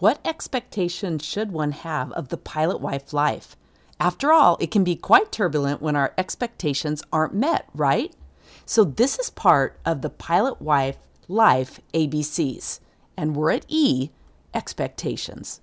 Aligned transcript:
What 0.00 0.18
expectations 0.24 1.22
should 1.22 1.52
one 1.52 1.72
have 1.72 2.10
of 2.12 2.30
the 2.30 2.38
pilot 2.38 2.80
wife 2.80 3.12
life? 3.12 3.54
After 4.00 4.32
all, 4.32 4.56
it 4.58 4.70
can 4.70 4.82
be 4.82 4.96
quite 4.96 5.30
turbulent 5.30 5.82
when 5.82 5.94
our 5.94 6.14
expectations 6.16 7.02
aren't 7.12 7.34
met, 7.34 7.68
right? 7.74 8.16
So, 8.64 8.82
this 8.82 9.18
is 9.18 9.28
part 9.28 9.78
of 9.84 10.00
the 10.00 10.08
pilot 10.08 10.62
wife 10.62 10.96
life 11.28 11.82
ABCs. 11.92 12.80
And 13.14 13.36
we're 13.36 13.50
at 13.50 13.66
E 13.68 14.08
expectations. 14.54 15.60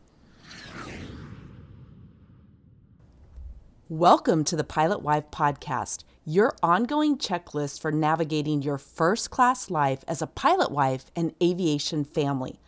Welcome 3.89 4.43
to 4.43 4.55
the 4.55 4.63
Pilot 4.63 5.01
Wife 5.01 5.31
Podcast, 5.31 6.03
your 6.25 6.55
ongoing 6.61 7.17
checklist 7.17 7.81
for 7.81 7.91
navigating 7.91 8.61
your 8.61 8.77
first 8.77 9.31
class 9.31 9.71
life 9.71 10.03
as 10.07 10.21
a 10.21 10.27
pilot 10.27 10.69
wife 10.69 11.05
and 11.15 11.33
aviation 11.41 12.05
family. 12.05 12.59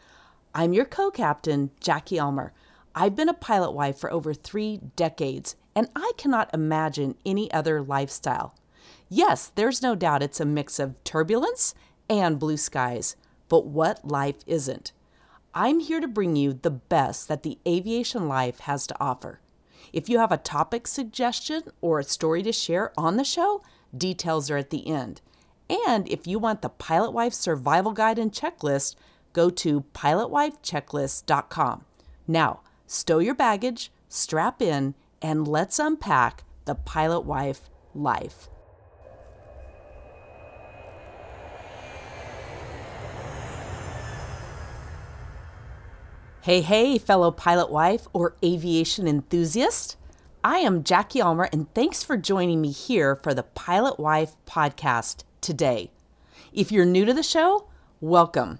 I'm 0.54 0.74
your 0.74 0.86
co 0.86 1.12
captain, 1.12 1.70
Jackie 1.80 2.20
Ulmer. 2.20 2.54
I've 2.96 3.16
been 3.16 3.30
a 3.30 3.34
pilot 3.34 3.72
wife 3.72 3.98
for 4.00 4.12
over 4.12 4.34
three 4.34 4.80
decades, 4.96 5.56
and 5.76 5.90
I 5.96 6.12
cannot 6.18 6.54
imagine 6.54 7.16
any 7.26 7.52
other 7.52 7.82
lifestyle. 7.82 8.56
Yes, 9.10 9.52
there's 9.54 9.82
no 9.82 9.96
doubt 9.96 10.24
it's 10.24 10.40
a 10.40 10.46
mix 10.46 10.80
of 10.80 11.02
turbulence 11.04 11.76
and 12.10 12.40
blue 12.40 12.58
skies, 12.58 13.16
but 13.48 13.68
what 13.68 14.08
life 14.08 14.38
isn't? 14.48 14.92
I'm 15.54 15.80
here 15.80 16.00
to 16.00 16.08
bring 16.08 16.36
you 16.36 16.54
the 16.54 16.72
best 16.72 17.28
that 17.28 17.44
the 17.44 17.60
aviation 17.68 18.28
life 18.28 18.60
has 18.62 18.88
to 18.88 19.00
offer. 19.00 19.40
If 19.94 20.10
you 20.10 20.20
have 20.20 20.32
a 20.32 20.38
topic 20.38 20.88
suggestion 20.88 21.64
or 21.82 22.00
a 22.00 22.04
story 22.04 22.44
to 22.44 22.52
share 22.52 22.92
on 22.98 23.18
the 23.18 23.24
show, 23.24 23.64
details 23.96 24.50
are 24.50 24.58
at 24.58 24.70
the 24.72 24.88
end. 24.88 25.22
And 25.88 26.08
if 26.08 26.26
you 26.26 26.40
want 26.40 26.62
the 26.62 26.70
Pilot 26.70 27.12
Wife 27.12 27.34
Survival 27.34 27.92
Guide 27.92 28.20
and 28.20 28.32
Checklist, 28.32 28.96
go 29.34 29.50
to 29.50 29.86
pilotwifechecklist.com. 29.94 31.86
Now, 32.28 32.62
stow 32.88 33.20
your 33.20 33.36
baggage, 33.36 33.92
strap 34.08 34.62
in, 34.62 34.96
and 35.22 35.48
let's 35.48 35.80
unpack 35.80 36.44
the 36.66 36.76
pilot 36.76 37.22
wife 37.22 37.70
life. 37.94 38.48
Hey, 46.42 46.62
hey, 46.62 46.98
fellow 46.98 47.32
pilot 47.32 47.70
wife 47.70 48.08
or 48.14 48.36
aviation 48.44 49.08
enthusiast. 49.08 49.98
I 50.42 50.60
am 50.60 50.86
Jackie 50.86 51.22
Ulmer, 51.22 51.50
and 51.52 51.72
thanks 51.74 52.02
for 52.02 52.16
joining 52.16 52.62
me 52.62 52.72
here 52.72 53.18
for 53.18 53.34
the 53.34 53.44
Pilot 53.44 54.00
Wife 54.00 54.36
podcast 54.48 55.24
today. 55.42 55.92
If 56.54 56.72
you're 56.72 56.86
new 56.86 57.04
to 57.04 57.14
the 57.14 57.24
show, 57.24 57.68
welcome. 58.00 58.60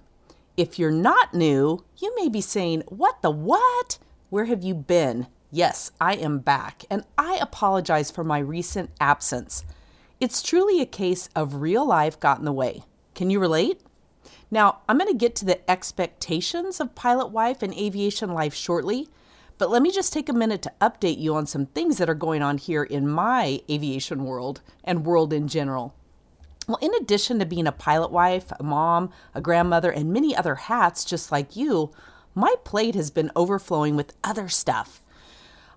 If 0.60 0.78
you're 0.78 0.90
not 0.90 1.32
new, 1.32 1.86
you 1.96 2.14
may 2.16 2.28
be 2.28 2.42
saying, 2.42 2.82
What 2.88 3.22
the 3.22 3.30
what? 3.30 3.96
Where 4.28 4.44
have 4.44 4.62
you 4.62 4.74
been? 4.74 5.26
Yes, 5.50 5.90
I 5.98 6.16
am 6.16 6.40
back, 6.40 6.84
and 6.90 7.04
I 7.16 7.38
apologize 7.40 8.10
for 8.10 8.24
my 8.24 8.40
recent 8.40 8.90
absence. 9.00 9.64
It's 10.20 10.42
truly 10.42 10.82
a 10.82 10.84
case 10.84 11.30
of 11.34 11.62
real 11.62 11.86
life 11.86 12.20
got 12.20 12.40
in 12.40 12.44
the 12.44 12.52
way. 12.52 12.82
Can 13.14 13.30
you 13.30 13.40
relate? 13.40 13.80
Now, 14.50 14.80
I'm 14.86 14.98
going 14.98 15.10
to 15.10 15.16
get 15.16 15.34
to 15.36 15.46
the 15.46 15.70
expectations 15.70 16.78
of 16.78 16.94
pilot 16.94 17.28
wife 17.28 17.62
and 17.62 17.72
aviation 17.72 18.34
life 18.34 18.52
shortly, 18.52 19.08
but 19.56 19.70
let 19.70 19.80
me 19.80 19.90
just 19.90 20.12
take 20.12 20.28
a 20.28 20.34
minute 20.34 20.60
to 20.60 20.72
update 20.78 21.18
you 21.18 21.34
on 21.36 21.46
some 21.46 21.64
things 21.64 21.96
that 21.96 22.10
are 22.10 22.14
going 22.14 22.42
on 22.42 22.58
here 22.58 22.84
in 22.84 23.08
my 23.08 23.62
aviation 23.70 24.24
world 24.24 24.60
and 24.84 25.06
world 25.06 25.32
in 25.32 25.48
general. 25.48 25.94
Well, 26.70 26.78
in 26.80 26.94
addition 26.94 27.40
to 27.40 27.46
being 27.46 27.66
a 27.66 27.72
pilot 27.72 28.12
wife, 28.12 28.52
a 28.60 28.62
mom, 28.62 29.10
a 29.34 29.40
grandmother, 29.40 29.90
and 29.90 30.12
many 30.12 30.36
other 30.36 30.54
hats 30.54 31.04
just 31.04 31.32
like 31.32 31.56
you, 31.56 31.90
my 32.32 32.54
plate 32.62 32.94
has 32.94 33.10
been 33.10 33.32
overflowing 33.34 33.96
with 33.96 34.14
other 34.22 34.48
stuff. 34.48 35.02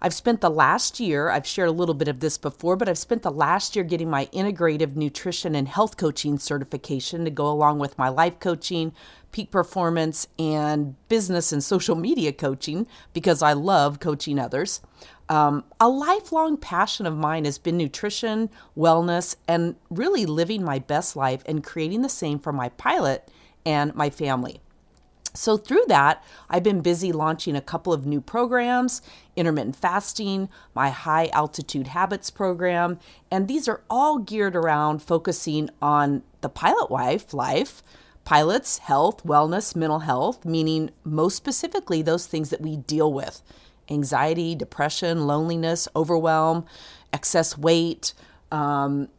I've 0.06 0.14
spent 0.14 0.42
the 0.42 0.50
last 0.50 1.00
year, 1.00 1.30
I've 1.30 1.48
shared 1.48 1.70
a 1.70 1.72
little 1.72 1.96
bit 1.96 2.10
of 2.10 2.20
this 2.20 2.38
before, 2.38 2.76
but 2.76 2.90
I've 2.90 2.98
spent 2.98 3.24
the 3.24 3.32
last 3.32 3.74
year 3.74 3.86
getting 3.86 4.10
my 4.10 4.26
integrative 4.28 4.98
nutrition 4.98 5.56
and 5.56 5.66
health 5.66 5.96
coaching 5.96 6.38
certification 6.38 7.24
to 7.24 7.32
go 7.32 7.50
along 7.50 7.80
with 7.80 7.98
my 7.98 8.10
life 8.10 8.38
coaching, 8.42 8.92
peak 9.32 9.50
performance, 9.50 10.28
and 10.38 10.96
business 11.08 11.54
and 11.54 11.64
social 11.64 11.96
media 11.96 12.34
coaching 12.34 12.86
because 13.14 13.42
I 13.42 13.54
love 13.54 14.02
coaching 14.02 14.40
others. 14.40 14.82
Um, 15.30 15.64
a 15.80 15.88
lifelong 15.88 16.58
passion 16.58 17.06
of 17.06 17.16
mine 17.16 17.46
has 17.46 17.58
been 17.58 17.78
nutrition, 17.78 18.50
wellness, 18.78 19.38
and 19.48 19.78
really 19.90 20.26
living 20.26 20.66
my 20.66 20.80
best 20.80 21.16
life 21.16 21.44
and 21.46 21.64
creating 21.64 22.02
the 22.02 22.10
same 22.10 22.40
for 22.40 22.52
my 22.52 22.68
pilot 22.68 23.32
and 23.66 23.96
my 23.96 24.10
family. 24.10 24.60
So, 25.36 25.58
through 25.58 25.86
that, 25.88 26.24
I've 26.50 26.64
been 26.64 26.82
busy 26.82 27.12
launching 27.12 27.56
a 27.56 27.62
couple 27.62 27.92
of 27.92 28.06
new 28.06 28.22
programs 28.22 29.02
intermittent 29.36 29.76
fasting, 29.76 30.48
my 30.76 30.92
high 30.92 31.28
altitude 31.34 31.88
habits 31.88 32.30
program, 32.30 33.00
and 33.32 33.48
these 33.48 33.68
are 33.68 33.82
all 33.90 34.20
geared 34.20 34.56
around 34.56 35.02
focusing 35.02 35.72
on 35.82 36.22
the 36.42 36.50
pilot 36.50 36.92
wife 36.92 37.34
life, 37.34 37.82
pilots, 38.26 38.78
health, 38.78 39.24
wellness, 39.24 39.76
mental 39.76 40.00
health, 40.00 40.46
meaning 40.46 40.92
most 41.04 41.36
specifically 41.36 42.02
those 42.02 42.28
things 42.28 42.50
that 42.52 42.62
we 42.62 42.78
deal 42.78 43.12
with 43.12 43.42
anxiety, 43.90 44.56
depression, 44.56 45.28
loneliness, 45.28 45.88
overwhelm, 45.96 46.66
excess 47.12 47.58
weight, 47.58 48.14
um, 48.52 49.10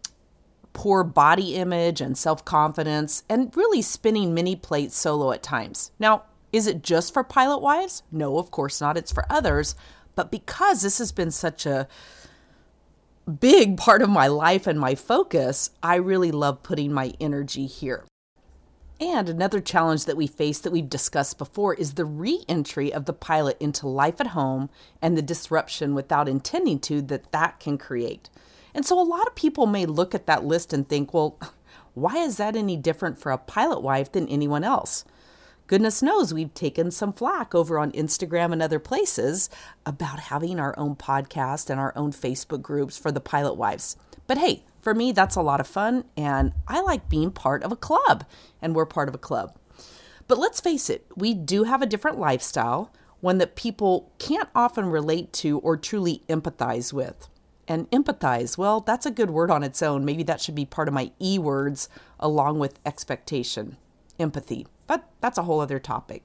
poor 0.74 1.02
body 1.02 1.54
image 1.54 2.02
and 2.02 2.18
self 2.18 2.44
confidence, 2.44 3.22
and 3.30 3.56
really 3.56 3.80
spinning 3.80 4.34
many 4.34 4.54
plates 4.54 4.98
solo 4.98 5.32
at 5.32 5.42
times. 5.42 5.90
Now, 5.98 6.24
is 6.52 6.66
it 6.66 6.82
just 6.82 7.14
for 7.14 7.24
pilot 7.24 7.62
wives? 7.62 8.02
No, 8.12 8.38
of 8.38 8.50
course 8.50 8.80
not. 8.80 8.98
It's 8.98 9.10
for 9.12 9.24
others. 9.30 9.74
But 10.14 10.30
because 10.30 10.82
this 10.82 10.98
has 10.98 11.10
been 11.10 11.30
such 11.30 11.64
a 11.66 11.88
big 13.40 13.76
part 13.78 14.02
of 14.02 14.10
my 14.10 14.26
life 14.26 14.66
and 14.66 14.78
my 14.78 14.94
focus, 14.94 15.70
I 15.82 15.96
really 15.96 16.30
love 16.30 16.62
putting 16.62 16.92
my 16.92 17.14
energy 17.18 17.66
here. 17.66 18.04
And 19.00 19.28
another 19.28 19.60
challenge 19.60 20.04
that 20.04 20.16
we 20.16 20.28
face 20.28 20.60
that 20.60 20.70
we've 20.70 20.88
discussed 20.88 21.36
before 21.36 21.74
is 21.74 21.94
the 21.94 22.04
re 22.04 22.44
entry 22.48 22.92
of 22.92 23.06
the 23.06 23.12
pilot 23.12 23.56
into 23.58 23.88
life 23.88 24.20
at 24.20 24.28
home 24.28 24.70
and 25.02 25.16
the 25.16 25.22
disruption 25.22 25.94
without 25.94 26.28
intending 26.28 26.78
to 26.80 27.02
that 27.02 27.32
that 27.32 27.58
can 27.58 27.76
create. 27.76 28.30
And 28.74 28.84
so 28.84 29.00
a 29.00 29.02
lot 29.02 29.26
of 29.26 29.34
people 29.34 29.66
may 29.66 29.86
look 29.86 30.14
at 30.14 30.26
that 30.26 30.44
list 30.44 30.72
and 30.72 30.88
think, 30.88 31.14
well, 31.14 31.38
why 31.94 32.16
is 32.16 32.36
that 32.38 32.56
any 32.56 32.76
different 32.76 33.18
for 33.18 33.30
a 33.30 33.38
pilot 33.38 33.80
wife 33.80 34.10
than 34.10 34.28
anyone 34.28 34.64
else? 34.64 35.04
Goodness 35.66 36.02
knows 36.02 36.34
we've 36.34 36.52
taken 36.52 36.90
some 36.90 37.12
flack 37.12 37.54
over 37.54 37.78
on 37.78 37.92
Instagram 37.92 38.52
and 38.52 38.60
other 38.60 38.78
places 38.78 39.48
about 39.86 40.18
having 40.18 40.60
our 40.60 40.78
own 40.78 40.94
podcast 40.94 41.70
and 41.70 41.80
our 41.80 41.92
own 41.96 42.12
Facebook 42.12 42.60
groups 42.60 42.98
for 42.98 43.10
the 43.10 43.20
pilot 43.20 43.54
wives. 43.54 43.96
But 44.26 44.38
hey, 44.38 44.64
for 44.82 44.94
me, 44.94 45.12
that's 45.12 45.36
a 45.36 45.42
lot 45.42 45.60
of 45.60 45.66
fun, 45.66 46.04
and 46.18 46.52
I 46.68 46.82
like 46.82 47.08
being 47.08 47.30
part 47.30 47.62
of 47.62 47.72
a 47.72 47.76
club, 47.76 48.26
and 48.60 48.74
we're 48.74 48.84
part 48.84 49.08
of 49.08 49.14
a 49.14 49.18
club. 49.18 49.56
But 50.28 50.38
let's 50.38 50.60
face 50.60 50.90
it, 50.90 51.06
we 51.16 51.32
do 51.32 51.64
have 51.64 51.80
a 51.80 51.86
different 51.86 52.18
lifestyle, 52.18 52.92
one 53.20 53.38
that 53.38 53.56
people 53.56 54.12
can't 54.18 54.50
often 54.54 54.90
relate 54.90 55.32
to 55.34 55.58
or 55.60 55.78
truly 55.78 56.22
empathize 56.28 56.92
with. 56.92 57.28
And 57.66 57.90
empathize, 57.90 58.58
well, 58.58 58.80
that's 58.80 59.06
a 59.06 59.10
good 59.10 59.30
word 59.30 59.50
on 59.50 59.62
its 59.62 59.82
own. 59.82 60.04
Maybe 60.04 60.22
that 60.24 60.40
should 60.40 60.54
be 60.54 60.66
part 60.66 60.88
of 60.88 60.94
my 60.94 61.12
E 61.20 61.38
words 61.38 61.88
along 62.20 62.58
with 62.58 62.78
expectation, 62.84 63.76
empathy. 64.18 64.66
But 64.86 65.08
that's 65.20 65.38
a 65.38 65.44
whole 65.44 65.60
other 65.60 65.78
topic. 65.78 66.24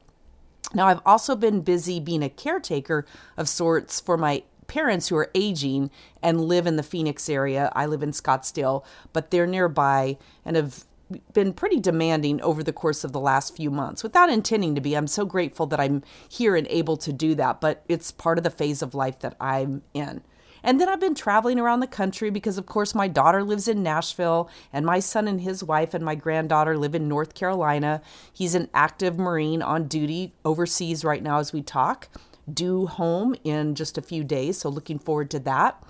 Now, 0.74 0.88
I've 0.88 1.02
also 1.06 1.36
been 1.36 1.62
busy 1.62 2.00
being 2.00 2.24
a 2.24 2.30
caretaker 2.30 3.06
of 3.38 3.48
sorts 3.48 4.00
for 4.00 4.18
my 4.18 4.44
parents 4.68 5.08
who 5.08 5.16
are 5.16 5.32
aging 5.34 5.90
and 6.22 6.42
live 6.42 6.68
in 6.68 6.76
the 6.76 6.84
Phoenix 6.84 7.28
area. 7.28 7.72
I 7.76 7.86
live 7.86 8.04
in 8.04 8.12
Scottsdale, 8.12 8.84
but 9.14 9.32
they're 9.32 9.48
nearby 9.48 10.18
and 10.46 10.56
have 10.56 10.86
been 11.34 11.54
pretty 11.54 11.80
demanding 11.80 12.40
over 12.42 12.62
the 12.62 12.74
course 12.74 13.04
of 13.04 13.12
the 13.12 13.20
last 13.20 13.56
few 13.56 13.72
months 13.72 14.04
without 14.04 14.30
intending 14.30 14.76
to 14.76 14.82
be. 14.82 14.96
I'm 14.96 15.08
so 15.08 15.26
grateful 15.26 15.66
that 15.68 15.80
I'm 15.80 16.04
here 16.28 16.56
and 16.56 16.68
able 16.68 16.98
to 16.98 17.12
do 17.12 17.34
that, 17.36 17.60
but 17.60 17.84
it's 17.88 18.12
part 18.12 18.38
of 18.38 18.44
the 18.44 18.52
phase 18.52 18.84
of 18.84 18.94
life 18.94 19.20
that 19.20 19.36
I'm 19.40 19.82
in. 19.96 20.22
And 20.64 20.80
then 20.80 20.90
I've 20.90 21.00
been 21.00 21.16
traveling 21.16 21.60
around 21.60 21.80
the 21.80 21.88
country 21.88 22.30
because, 22.30 22.58
of 22.58 22.66
course, 22.66 22.94
my 22.94 23.08
daughter 23.08 23.44
lives 23.44 23.68
in 23.68 23.84
Nashville, 23.84 24.50
and 24.74 24.86
my 24.86 25.00
son 25.00 25.28
and 25.28 25.42
his 25.42 25.64
wife 25.64 25.94
and 25.94 26.04
my 26.04 26.16
granddaughter 26.16 26.78
live 26.78 26.96
in 26.96 27.08
North 27.08 27.34
Carolina. 27.34 28.02
He's 28.32 28.56
an 28.56 28.70
active 28.74 29.18
Marine 29.18 29.62
on 29.62 29.88
duty 29.88 30.34
overseas 30.44 31.04
right 31.06 31.24
now 31.24 31.40
as 31.40 31.54
we 31.54 31.62
talk 31.62 32.10
due 32.52 32.88
home 32.88 33.36
in 33.44 33.76
just 33.76 33.98
a 33.98 34.02
few 34.02 34.24
days, 34.24 34.58
so 34.58 34.70
looking 34.70 35.00
forward 35.00 35.30
to 35.32 35.40
that. 35.40 35.82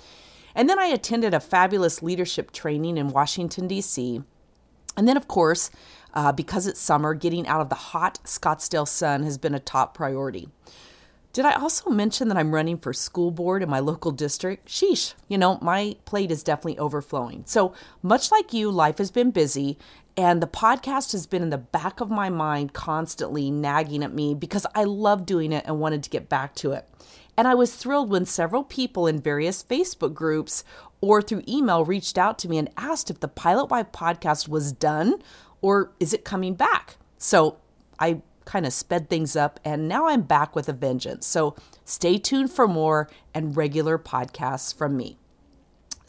And 0.56 0.70
then 0.70 0.80
I 0.80 0.88
attended 0.88 1.34
a 1.34 1.40
fabulous 1.40 2.02
leadership 2.02 2.52
training 2.52 2.98
in 2.98 3.10
Washington, 3.10 3.68
D.C. 3.68 4.22
And 4.98 5.08
then, 5.08 5.16
of 5.16 5.28
course, 5.28 5.72
uh, 6.14 6.32
because 6.32 6.68
it's 6.68 6.80
summer, 6.80 7.14
getting 7.14 7.48
out 7.48 7.62
of 7.62 7.70
the 7.70 7.76
hot 7.76 8.20
Scottsdale 8.26 8.88
sun 8.88 9.24
has 9.24 9.38
been 9.38 9.54
a 9.54 9.60
top 9.60 9.94
priority. 9.94 10.50
Did 11.40 11.46
I 11.46 11.54
also 11.54 11.90
mention 11.90 12.28
that 12.28 12.38
I'm 12.38 12.54
running 12.54 12.78
for 12.78 12.92
school 12.92 13.32
board 13.32 13.64
in 13.64 13.70
my 13.70 13.80
local 13.80 14.12
district? 14.12 14.68
Sheesh, 14.68 15.14
you 15.30 15.38
know, 15.38 15.58
my 15.62 15.96
plate 16.04 16.32
is 16.32 16.44
definitely 16.44 16.78
overflowing. 16.78 17.44
So, 17.46 17.74
much 18.04 18.30
like 18.30 18.52
you, 18.52 18.70
life 18.70 18.98
has 18.98 19.10
been 19.10 19.32
busy, 19.32 19.78
and 20.18 20.42
the 20.42 20.48
podcast 20.48 21.14
has 21.14 21.28
been 21.28 21.42
in 21.42 21.50
the 21.50 21.58
back 21.58 22.02
of 22.02 22.10
my 22.10 22.30
mind 22.30 22.74
constantly 22.74 23.52
nagging 23.52 24.04
at 24.04 24.14
me 24.14 24.36
because 24.36 24.66
I 24.76 24.84
love 24.84 25.26
doing 25.26 25.54
it 25.54 25.64
and 25.66 25.80
wanted 25.80 26.04
to 26.04 26.10
get 26.10 26.28
back 26.28 26.56
to 26.56 26.74
it. 26.74 26.86
And 27.38 27.48
I 27.48 27.56
was 27.56 27.74
thrilled 27.74 28.10
when 28.10 28.26
several 28.26 28.66
people 28.66 29.08
in 29.08 29.22
various 29.22 29.64
Facebook 29.64 30.14
groups 30.14 30.66
or 31.00 31.22
through 31.22 31.44
email 31.48 31.86
reached 31.86 32.18
out 32.18 32.38
to 32.40 32.50
me 32.50 32.58
and 32.58 32.70
asked 32.76 33.10
if 33.10 33.22
the 33.22 33.30
Pilot 33.30 33.68
Wife 33.68 33.94
podcast 33.94 34.50
was 34.50 34.74
done 34.74 35.24
or 35.62 35.94
is 36.02 36.14
it 36.14 36.26
coming 36.26 36.56
back? 36.56 36.98
So 37.18 37.60
I 37.98 38.24
kind 38.50 38.66
of 38.66 38.74
sped 38.74 39.10
things 39.10 39.36
up 39.36 39.60
and 39.64 39.88
now 39.88 40.08
I'm 40.08 40.24
back 40.24 40.56
with 40.56 40.68
a 40.68 40.74
vengeance. 40.74 41.28
So 41.28 41.56
stay 41.86 42.18
tuned 42.18 42.52
for 42.52 42.68
more 42.68 43.08
and 43.32 43.56
regular 43.56 44.00
podcasts 44.00 44.76
from 44.76 44.98
me. 44.98 45.20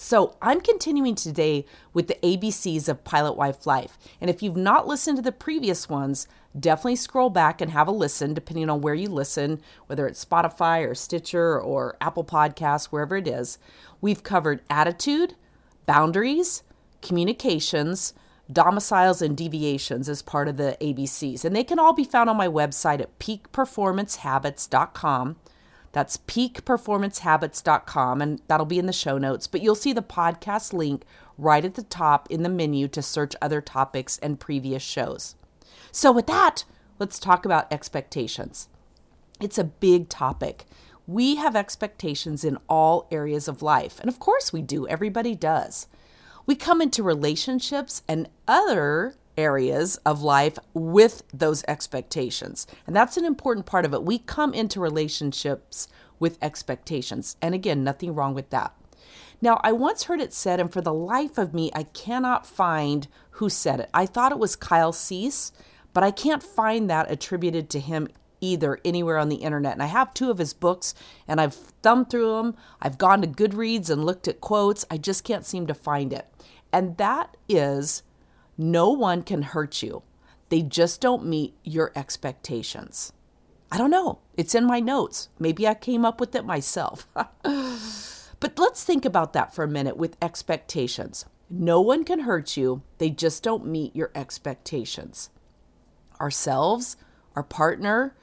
So, 0.02 0.34
I'm 0.40 0.62
continuing 0.62 1.14
today 1.14 1.66
with 1.92 2.08
the 2.08 2.16
ABCs 2.22 2.88
of 2.88 3.04
Pilot 3.04 3.34
Wife 3.34 3.66
Life. 3.66 3.98
And 4.18 4.30
if 4.30 4.42
you've 4.42 4.56
not 4.56 4.88
listened 4.88 5.18
to 5.18 5.22
the 5.22 5.30
previous 5.30 5.90
ones, 5.90 6.26
definitely 6.58 6.96
scroll 6.96 7.28
back 7.28 7.60
and 7.60 7.70
have 7.72 7.86
a 7.86 7.90
listen, 7.92 8.32
depending 8.32 8.70
on 8.70 8.80
where 8.80 8.94
you 8.94 9.10
listen, 9.10 9.60
whether 9.88 10.06
it's 10.06 10.24
Spotify 10.24 10.88
or 10.88 10.94
Stitcher 10.94 11.60
or 11.60 11.98
Apple 12.00 12.24
Podcasts, 12.24 12.86
wherever 12.86 13.18
it 13.18 13.28
is. 13.28 13.58
We've 14.00 14.22
covered 14.22 14.62
attitude, 14.70 15.34
boundaries, 15.84 16.62
communications, 17.02 18.14
domiciles, 18.52 19.22
and 19.22 19.36
deviations 19.36 20.08
as 20.08 20.22
part 20.22 20.48
of 20.48 20.56
the 20.56 20.76
ABCs. 20.80 21.44
And 21.44 21.54
they 21.54 21.62
can 21.64 21.78
all 21.78 21.92
be 21.92 22.04
found 22.04 22.30
on 22.30 22.36
my 22.36 22.48
website 22.48 23.00
at 23.00 23.18
peakperformancehabits.com. 23.18 25.36
That's 25.92 26.16
peakperformancehabits.com, 26.18 28.22
and 28.22 28.40
that'll 28.46 28.66
be 28.66 28.78
in 28.78 28.86
the 28.86 28.92
show 28.92 29.18
notes. 29.18 29.46
But 29.46 29.60
you'll 29.60 29.74
see 29.74 29.92
the 29.92 30.02
podcast 30.02 30.72
link 30.72 31.04
right 31.36 31.64
at 31.64 31.74
the 31.74 31.82
top 31.82 32.30
in 32.30 32.42
the 32.42 32.48
menu 32.48 32.88
to 32.88 33.02
search 33.02 33.36
other 33.42 33.60
topics 33.60 34.18
and 34.18 34.38
previous 34.38 34.82
shows. 34.82 35.34
So, 35.90 36.12
with 36.12 36.28
that, 36.28 36.64
let's 37.00 37.18
talk 37.18 37.44
about 37.44 37.72
expectations. 37.72 38.68
It's 39.40 39.58
a 39.58 39.64
big 39.64 40.08
topic. 40.08 40.66
We 41.06 41.36
have 41.36 41.56
expectations 41.56 42.44
in 42.44 42.58
all 42.68 43.08
areas 43.10 43.48
of 43.48 43.62
life. 43.62 43.98
And 43.98 44.08
of 44.08 44.20
course, 44.20 44.52
we 44.52 44.62
do. 44.62 44.86
Everybody 44.86 45.34
does. 45.34 45.88
We 46.50 46.56
come 46.56 46.82
into 46.82 47.04
relationships 47.04 48.02
and 48.08 48.28
other 48.48 49.14
areas 49.38 49.98
of 49.98 50.20
life 50.20 50.58
with 50.74 51.22
those 51.32 51.62
expectations. 51.68 52.66
And 52.88 52.96
that's 52.96 53.16
an 53.16 53.24
important 53.24 53.66
part 53.66 53.84
of 53.84 53.94
it. 53.94 54.02
We 54.02 54.18
come 54.18 54.52
into 54.52 54.80
relationships 54.80 55.86
with 56.18 56.42
expectations. 56.42 57.36
And 57.40 57.54
again, 57.54 57.84
nothing 57.84 58.16
wrong 58.16 58.34
with 58.34 58.50
that. 58.50 58.74
Now, 59.40 59.60
I 59.62 59.70
once 59.70 60.02
heard 60.02 60.20
it 60.20 60.32
said, 60.32 60.58
and 60.58 60.72
for 60.72 60.80
the 60.80 60.92
life 60.92 61.38
of 61.38 61.54
me, 61.54 61.70
I 61.72 61.84
cannot 61.84 62.48
find 62.48 63.06
who 63.34 63.48
said 63.48 63.78
it. 63.78 63.90
I 63.94 64.04
thought 64.04 64.32
it 64.32 64.38
was 64.40 64.56
Kyle 64.56 64.92
Cease, 64.92 65.52
but 65.92 66.02
I 66.02 66.10
can't 66.10 66.42
find 66.42 66.90
that 66.90 67.12
attributed 67.12 67.70
to 67.70 67.78
him 67.78 68.08
either 68.40 68.78
anywhere 68.84 69.18
on 69.18 69.28
the 69.28 69.36
internet. 69.36 69.72
And 69.72 69.82
I 69.82 69.86
have 69.86 70.14
two 70.14 70.30
of 70.30 70.38
his 70.38 70.52
books 70.52 70.94
and 71.28 71.40
I've 71.40 71.54
thumbed 71.54 72.10
through 72.10 72.36
them. 72.36 72.56
I've 72.80 72.98
gone 72.98 73.22
to 73.22 73.28
Goodreads 73.28 73.90
and 73.90 74.04
looked 74.04 74.28
at 74.28 74.40
quotes. 74.40 74.84
I 74.90 74.96
just 74.96 75.24
can't 75.24 75.46
seem 75.46 75.66
to 75.66 75.74
find 75.74 76.12
it. 76.12 76.26
And 76.72 76.96
that 76.98 77.36
is 77.48 78.02
no 78.56 78.90
one 78.90 79.22
can 79.22 79.42
hurt 79.42 79.82
you. 79.82 80.02
They 80.48 80.62
just 80.62 81.00
don't 81.00 81.26
meet 81.26 81.54
your 81.62 81.92
expectations. 81.94 83.12
I 83.72 83.78
don't 83.78 83.90
know. 83.90 84.18
It's 84.36 84.54
in 84.54 84.66
my 84.66 84.80
notes. 84.80 85.28
Maybe 85.38 85.66
I 85.66 85.74
came 85.74 86.04
up 86.04 86.18
with 86.20 86.34
it 86.34 86.44
myself. 86.44 87.06
but 87.14 88.58
let's 88.58 88.82
think 88.82 89.04
about 89.04 89.32
that 89.32 89.54
for 89.54 89.62
a 89.62 89.68
minute 89.68 89.96
with 89.96 90.16
expectations. 90.20 91.24
No 91.48 91.80
one 91.80 92.04
can 92.04 92.20
hurt 92.20 92.56
you, 92.56 92.82
they 92.98 93.10
just 93.10 93.42
don't 93.42 93.66
meet 93.66 93.94
your 93.96 94.12
expectations. 94.14 95.30
Ourselves, 96.20 96.96
our 97.34 97.42
partner, 97.42 98.14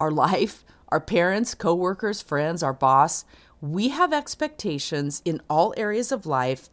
our 0.00 0.10
life, 0.10 0.64
our 0.88 1.00
parents, 1.00 1.54
coworkers, 1.54 2.22
friends, 2.22 2.62
our 2.62 2.72
boss, 2.72 3.24
we 3.60 3.88
have 3.88 4.12
expectations 4.12 5.20
in 5.24 5.40
all 5.50 5.74
areas 5.76 6.12
of 6.12 6.26
life 6.26 6.70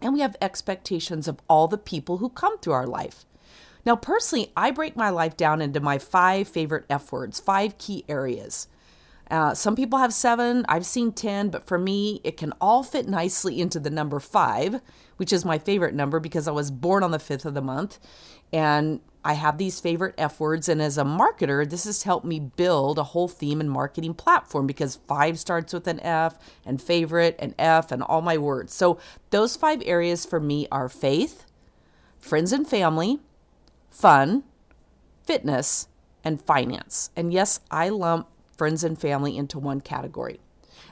and 0.00 0.12
we 0.12 0.20
have 0.20 0.36
expectations 0.40 1.28
of 1.28 1.40
all 1.48 1.68
the 1.68 1.78
people 1.78 2.18
who 2.18 2.28
come 2.28 2.58
through 2.58 2.72
our 2.72 2.86
life. 2.86 3.24
Now, 3.84 3.96
personally, 3.96 4.52
I 4.56 4.70
break 4.70 4.96
my 4.96 5.10
life 5.10 5.36
down 5.36 5.60
into 5.60 5.80
my 5.80 5.98
five 5.98 6.48
favorite 6.48 6.84
F 6.90 7.10
words, 7.10 7.40
five 7.40 7.78
key 7.78 8.04
areas. 8.08 8.68
Uh, 9.32 9.54
some 9.54 9.74
people 9.74 9.98
have 9.98 10.12
seven, 10.12 10.62
I've 10.68 10.84
seen 10.84 11.10
10, 11.10 11.48
but 11.48 11.66
for 11.66 11.78
me, 11.78 12.20
it 12.22 12.36
can 12.36 12.52
all 12.60 12.82
fit 12.82 13.08
nicely 13.08 13.62
into 13.62 13.80
the 13.80 13.88
number 13.88 14.20
five, 14.20 14.82
which 15.16 15.32
is 15.32 15.42
my 15.42 15.58
favorite 15.58 15.94
number 15.94 16.20
because 16.20 16.46
I 16.46 16.50
was 16.50 16.70
born 16.70 17.02
on 17.02 17.12
the 17.12 17.18
fifth 17.18 17.46
of 17.46 17.54
the 17.54 17.62
month. 17.62 17.98
And 18.52 19.00
I 19.24 19.32
have 19.32 19.56
these 19.56 19.80
favorite 19.80 20.16
F 20.18 20.38
words, 20.38 20.68
and 20.68 20.82
as 20.82 20.98
a 20.98 21.04
marketer, 21.04 21.68
this 21.68 21.84
has 21.84 22.02
helped 22.02 22.26
me 22.26 22.40
build 22.40 22.98
a 22.98 23.04
whole 23.04 23.26
theme 23.26 23.58
and 23.58 23.70
marketing 23.70 24.12
platform 24.12 24.66
because 24.66 25.00
five 25.08 25.38
starts 25.38 25.72
with 25.72 25.86
an 25.86 26.00
F, 26.00 26.38
and 26.66 26.82
favorite, 26.82 27.36
and 27.38 27.54
F, 27.58 27.90
and 27.90 28.02
all 28.02 28.20
my 28.20 28.36
words. 28.36 28.74
So, 28.74 28.98
those 29.30 29.56
five 29.56 29.82
areas 29.86 30.26
for 30.26 30.40
me 30.40 30.66
are 30.70 30.90
faith, 30.90 31.46
friends 32.18 32.52
and 32.52 32.68
family, 32.68 33.20
fun, 33.88 34.42
fitness, 35.24 35.88
and 36.22 36.42
finance. 36.42 37.08
And 37.16 37.32
yes, 37.32 37.60
I 37.70 37.88
lump 37.88 38.26
friends 38.62 38.84
and 38.84 38.96
family 38.96 39.36
into 39.36 39.58
one 39.58 39.80
category. 39.80 40.38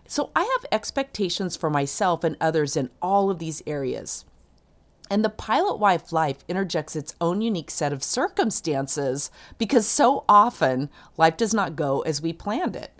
So, 0.09 0.33
I 0.35 0.41
have 0.41 0.67
expectations 0.73 1.55
for 1.55 1.71
myself 1.71 2.25
and 2.25 2.37
others 2.41 2.77
in 2.77 2.91
all 3.01 3.31
of 3.31 3.39
these 3.39 3.63
areas. 3.65 4.25
And 5.09 5.25
the 5.25 5.31
pilot 5.31 5.77
wife 5.77 6.11
life 6.11 6.45
interjects 6.49 6.97
its 6.97 7.15
own 7.21 7.43
unique 7.43 7.71
set 7.71 7.93
of 7.93 8.03
circumstances 8.03 9.31
because 9.57 9.87
so 9.87 10.25
often 10.29 10.91
life 11.17 11.37
does 11.37 11.55
not 11.55 11.77
go 11.77 12.01
as 12.01 12.21
we 12.21 12.33
planned 12.33 12.75
it. 12.75 12.91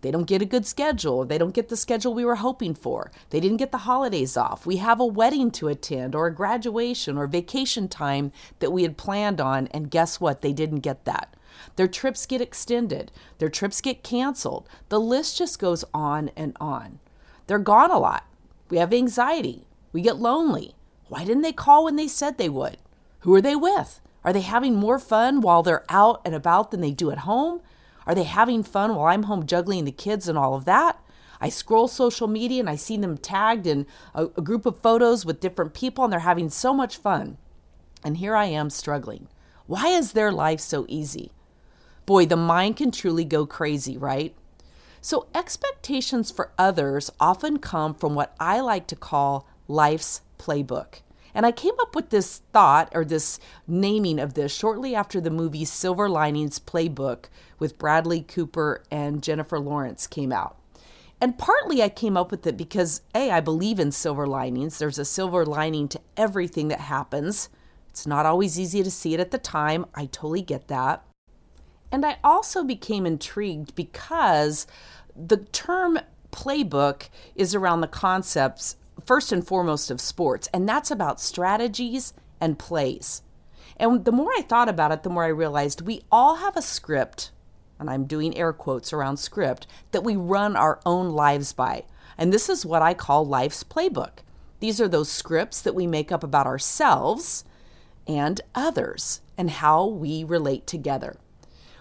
They 0.00 0.10
don't 0.10 0.26
get 0.26 0.42
a 0.42 0.46
good 0.46 0.66
schedule. 0.66 1.24
They 1.24 1.38
don't 1.38 1.54
get 1.54 1.68
the 1.68 1.76
schedule 1.76 2.12
we 2.12 2.24
were 2.24 2.42
hoping 2.42 2.74
for. 2.74 3.12
They 3.30 3.38
didn't 3.38 3.58
get 3.58 3.70
the 3.70 3.78
holidays 3.86 4.36
off. 4.36 4.66
We 4.66 4.78
have 4.78 4.98
a 4.98 5.06
wedding 5.06 5.52
to 5.52 5.68
attend, 5.68 6.16
or 6.16 6.26
a 6.26 6.34
graduation, 6.34 7.16
or 7.16 7.28
vacation 7.28 7.86
time 7.86 8.32
that 8.58 8.72
we 8.72 8.82
had 8.82 8.96
planned 8.96 9.40
on, 9.40 9.68
and 9.68 9.92
guess 9.92 10.20
what? 10.20 10.42
They 10.42 10.52
didn't 10.52 10.80
get 10.80 11.04
that. 11.04 11.36
Their 11.76 11.88
trips 11.88 12.26
get 12.26 12.40
extended. 12.40 13.12
Their 13.38 13.48
trips 13.48 13.80
get 13.80 14.02
canceled. 14.02 14.68
The 14.88 15.00
list 15.00 15.38
just 15.38 15.58
goes 15.58 15.84
on 15.92 16.30
and 16.36 16.56
on. 16.60 17.00
They're 17.46 17.58
gone 17.58 17.90
a 17.90 17.98
lot. 17.98 18.24
We 18.70 18.78
have 18.78 18.92
anxiety. 18.92 19.66
We 19.92 20.02
get 20.02 20.16
lonely. 20.16 20.74
Why 21.08 21.24
didn't 21.24 21.42
they 21.42 21.52
call 21.52 21.84
when 21.84 21.96
they 21.96 22.08
said 22.08 22.36
they 22.36 22.48
would? 22.48 22.76
Who 23.20 23.34
are 23.34 23.40
they 23.40 23.56
with? 23.56 24.00
Are 24.24 24.32
they 24.32 24.42
having 24.42 24.76
more 24.76 24.98
fun 24.98 25.40
while 25.40 25.62
they're 25.62 25.84
out 25.88 26.20
and 26.24 26.34
about 26.34 26.70
than 26.70 26.80
they 26.80 26.90
do 26.90 27.10
at 27.10 27.18
home? 27.18 27.60
Are 28.06 28.14
they 28.14 28.24
having 28.24 28.62
fun 28.62 28.94
while 28.94 29.06
I'm 29.06 29.24
home 29.24 29.46
juggling 29.46 29.84
the 29.84 29.92
kids 29.92 30.28
and 30.28 30.36
all 30.36 30.54
of 30.54 30.64
that? 30.66 31.00
I 31.40 31.48
scroll 31.48 31.88
social 31.88 32.26
media 32.26 32.60
and 32.60 32.68
I 32.68 32.76
see 32.76 32.96
them 32.96 33.16
tagged 33.16 33.66
in 33.66 33.86
a, 34.14 34.24
a, 34.24 34.42
group 34.42 34.66
of 34.66 34.80
photos 34.80 35.24
with 35.24 35.40
different 35.40 35.72
people 35.72 36.04
and 36.04 36.12
they're 36.12 36.20
having 36.20 36.50
so 36.50 36.74
much 36.74 36.96
fun. 36.96 37.38
And 38.04 38.16
here 38.16 38.34
I 38.34 38.46
am 38.46 38.70
struggling. 38.70 39.28
Why 39.66 39.88
is 39.88 40.12
their 40.12 40.32
life 40.32 40.60
so 40.60 40.84
easy? 40.88 41.30
Boy, 42.08 42.24
the 42.24 42.36
mind 42.38 42.78
can 42.78 42.90
truly 42.90 43.26
go 43.26 43.44
crazy, 43.44 43.98
right? 43.98 44.34
So, 45.02 45.26
expectations 45.34 46.30
for 46.30 46.52
others 46.56 47.10
often 47.20 47.58
come 47.58 47.92
from 47.92 48.14
what 48.14 48.34
I 48.40 48.60
like 48.60 48.86
to 48.86 48.96
call 48.96 49.46
life's 49.68 50.22
playbook. 50.38 51.02
And 51.34 51.44
I 51.44 51.52
came 51.52 51.74
up 51.82 51.94
with 51.94 52.08
this 52.08 52.40
thought 52.50 52.90
or 52.94 53.04
this 53.04 53.38
naming 53.66 54.18
of 54.18 54.32
this 54.32 54.56
shortly 54.56 54.94
after 54.94 55.20
the 55.20 55.28
movie 55.28 55.66
Silver 55.66 56.08
Linings 56.08 56.58
Playbook 56.58 57.26
with 57.58 57.76
Bradley 57.76 58.22
Cooper 58.22 58.82
and 58.90 59.22
Jennifer 59.22 59.60
Lawrence 59.60 60.06
came 60.06 60.32
out. 60.32 60.56
And 61.20 61.36
partly 61.36 61.82
I 61.82 61.90
came 61.90 62.16
up 62.16 62.30
with 62.30 62.46
it 62.46 62.56
because 62.56 63.02
A, 63.14 63.30
I 63.30 63.40
believe 63.40 63.78
in 63.78 63.92
silver 63.92 64.26
linings. 64.26 64.78
There's 64.78 64.98
a 64.98 65.04
silver 65.04 65.44
lining 65.44 65.88
to 65.88 66.00
everything 66.16 66.68
that 66.68 66.80
happens. 66.80 67.50
It's 67.90 68.06
not 68.06 68.24
always 68.24 68.58
easy 68.58 68.82
to 68.82 68.90
see 68.90 69.12
it 69.12 69.20
at 69.20 69.30
the 69.30 69.36
time. 69.36 69.84
I 69.94 70.06
totally 70.06 70.40
get 70.40 70.68
that. 70.68 71.04
And 71.90 72.04
I 72.04 72.18
also 72.22 72.64
became 72.64 73.06
intrigued 73.06 73.74
because 73.74 74.66
the 75.16 75.38
term 75.38 75.98
playbook 76.30 77.08
is 77.34 77.54
around 77.54 77.80
the 77.80 77.86
concepts 77.86 78.76
first 79.04 79.32
and 79.32 79.46
foremost 79.46 79.90
of 79.90 80.00
sports, 80.00 80.48
and 80.52 80.68
that's 80.68 80.90
about 80.90 81.20
strategies 81.20 82.12
and 82.40 82.58
plays. 82.58 83.22
And 83.76 84.04
the 84.04 84.12
more 84.12 84.30
I 84.36 84.42
thought 84.42 84.68
about 84.68 84.92
it, 84.92 85.02
the 85.02 85.10
more 85.10 85.24
I 85.24 85.28
realized 85.28 85.80
we 85.80 86.02
all 86.10 86.36
have 86.36 86.56
a 86.56 86.62
script, 86.62 87.30
and 87.78 87.88
I'm 87.88 88.04
doing 88.04 88.36
air 88.36 88.52
quotes 88.52 88.92
around 88.92 89.16
script, 89.18 89.66
that 89.92 90.04
we 90.04 90.16
run 90.16 90.56
our 90.56 90.80
own 90.84 91.10
lives 91.10 91.52
by. 91.52 91.84
And 92.18 92.32
this 92.32 92.48
is 92.48 92.66
what 92.66 92.82
I 92.82 92.92
call 92.94 93.24
life's 93.24 93.62
playbook. 93.62 94.18
These 94.60 94.80
are 94.80 94.88
those 94.88 95.08
scripts 95.08 95.62
that 95.62 95.76
we 95.76 95.86
make 95.86 96.10
up 96.10 96.24
about 96.24 96.46
ourselves 96.46 97.44
and 98.06 98.40
others 98.54 99.20
and 99.36 99.50
how 99.50 99.86
we 99.86 100.24
relate 100.24 100.66
together. 100.66 101.16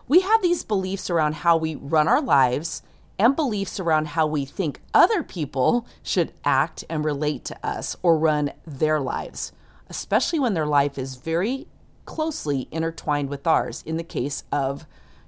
We 0.07 0.21
have 0.21 0.41
these 0.41 0.63
beliefs 0.63 1.09
around 1.09 1.35
how 1.35 1.57
we 1.57 1.75
run 1.75 2.07
our 2.07 2.21
lives 2.21 2.81
and 3.19 3.35
beliefs 3.35 3.79
around 3.79 4.09
how 4.09 4.27
we 4.27 4.45
think 4.45 4.81
other 4.93 5.23
people 5.23 5.87
should 6.03 6.33
act 6.45 6.83
and 6.89 7.03
relate 7.03 7.43
to 7.45 7.65
us 7.65 7.95
or 8.03 8.17
run 8.17 8.51
their 8.65 8.99
lives, 8.99 9.51
especially 9.89 10.39
when 10.39 10.53
their 10.53 10.67
life 10.67 10.97
is 10.97 11.15
very 11.15 11.67
closely 12.05 12.67
intertwined 12.71 13.29
with 13.29 13.45
ours 13.45 13.83
in 13.85 13.97
the 13.97 14.03
case 14.03 14.43
of 14.51 14.85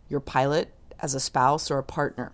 your 0.08 0.20
pilot 0.20 0.74
as 1.00 1.14
a 1.14 1.20
spouse 1.20 1.70
or 1.70 1.78
a 1.78 1.84
partner. 1.84 2.32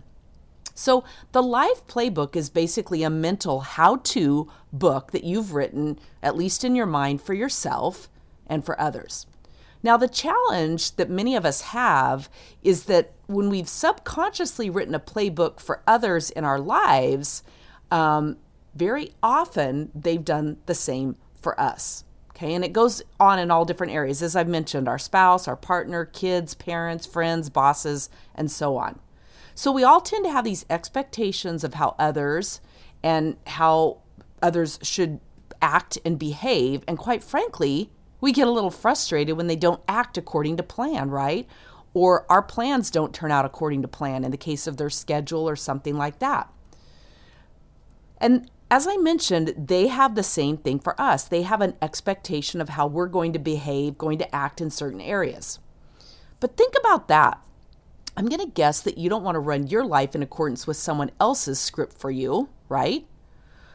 So, 0.77 1.05
the 1.31 1.41
Life 1.41 1.87
Playbook 1.87 2.35
is 2.35 2.49
basically 2.49 3.03
a 3.03 3.09
mental 3.09 3.61
how 3.61 3.95
to 3.97 4.51
book 4.73 5.11
that 5.11 5.23
you've 5.23 5.53
written, 5.53 5.97
at 6.21 6.35
least 6.35 6.65
in 6.65 6.75
your 6.75 6.85
mind, 6.85 7.21
for 7.21 7.33
yourself 7.33 8.09
and 8.45 8.65
for 8.65 8.79
others. 8.79 9.25
Now, 9.85 9.97
the 9.97 10.07
challenge 10.07 10.95
that 10.95 11.11
many 11.11 11.35
of 11.35 11.45
us 11.45 11.61
have 11.61 12.27
is 12.63 12.85
that 12.85 13.11
when 13.27 13.51
we've 13.51 13.69
subconsciously 13.69 14.67
written 14.67 14.95
a 14.95 14.99
playbook 14.99 15.59
for 15.59 15.83
others 15.85 16.31
in 16.31 16.43
our 16.43 16.57
lives, 16.57 17.43
um, 17.91 18.37
very 18.73 19.11
often 19.21 19.91
they've 19.93 20.25
done 20.25 20.57
the 20.65 20.73
same 20.73 21.17
for 21.39 21.57
us. 21.61 22.03
Okay, 22.31 22.55
and 22.55 22.65
it 22.65 22.73
goes 22.73 23.03
on 23.19 23.37
in 23.37 23.51
all 23.51 23.63
different 23.63 23.93
areas, 23.93 24.23
as 24.23 24.35
I've 24.35 24.47
mentioned 24.47 24.87
our 24.87 24.97
spouse, 24.97 25.47
our 25.47 25.55
partner, 25.55 26.03
kids, 26.03 26.55
parents, 26.55 27.05
friends, 27.05 27.51
bosses, 27.51 28.09
and 28.33 28.49
so 28.49 28.77
on. 28.77 28.99
So 29.53 29.71
we 29.71 29.83
all 29.83 30.01
tend 30.01 30.25
to 30.25 30.31
have 30.31 30.45
these 30.45 30.65
expectations 30.67 31.63
of 31.63 31.75
how 31.75 31.93
others 31.99 32.59
and 33.03 33.37
how 33.45 33.99
others 34.41 34.79
should 34.81 35.19
act 35.61 35.99
and 36.03 36.17
behave. 36.17 36.81
And 36.87 36.97
quite 36.97 37.23
frankly, 37.23 37.91
we 38.25 38.31
get 38.31 38.47
a 38.47 38.51
little 38.51 38.71
frustrated 38.71 39.37
when 39.37 39.45
they 39.45 39.55
don't 39.55 39.83
act 39.87 40.17
according 40.17 40.57
to 40.57 40.63
plan, 40.63 41.11
right? 41.11 41.47
Or 41.93 42.25
our 42.27 42.41
plans 42.41 42.89
don't 42.89 43.13
turn 43.13 43.29
out 43.29 43.45
according 43.45 43.83
to 43.83 43.87
plan 43.87 44.23
in 44.23 44.31
the 44.31 44.35
case 44.35 44.65
of 44.65 44.77
their 44.77 44.89
schedule 44.89 45.47
or 45.47 45.55
something 45.55 45.95
like 45.95 46.17
that. 46.17 46.51
And 48.17 48.49
as 48.71 48.87
I 48.87 48.97
mentioned, 48.97 49.53
they 49.55 49.89
have 49.89 50.15
the 50.15 50.23
same 50.23 50.57
thing 50.57 50.79
for 50.79 50.99
us. 50.99 51.25
They 51.25 51.43
have 51.43 51.61
an 51.61 51.75
expectation 51.83 52.61
of 52.61 52.69
how 52.69 52.87
we're 52.87 53.05
going 53.05 53.31
to 53.33 53.37
behave, 53.37 53.99
going 53.99 54.17
to 54.17 54.35
act 54.35 54.59
in 54.59 54.71
certain 54.71 55.01
areas. 55.01 55.59
But 56.39 56.57
think 56.57 56.73
about 56.79 57.07
that. 57.09 57.39
I'm 58.17 58.27
going 58.27 58.41
to 58.41 58.51
guess 58.51 58.81
that 58.81 58.97
you 58.97 59.07
don't 59.07 59.23
want 59.23 59.35
to 59.35 59.39
run 59.39 59.67
your 59.67 59.85
life 59.85 60.15
in 60.15 60.23
accordance 60.23 60.65
with 60.65 60.77
someone 60.77 61.11
else's 61.21 61.59
script 61.59 61.95
for 61.99 62.09
you, 62.09 62.49
right? 62.69 63.05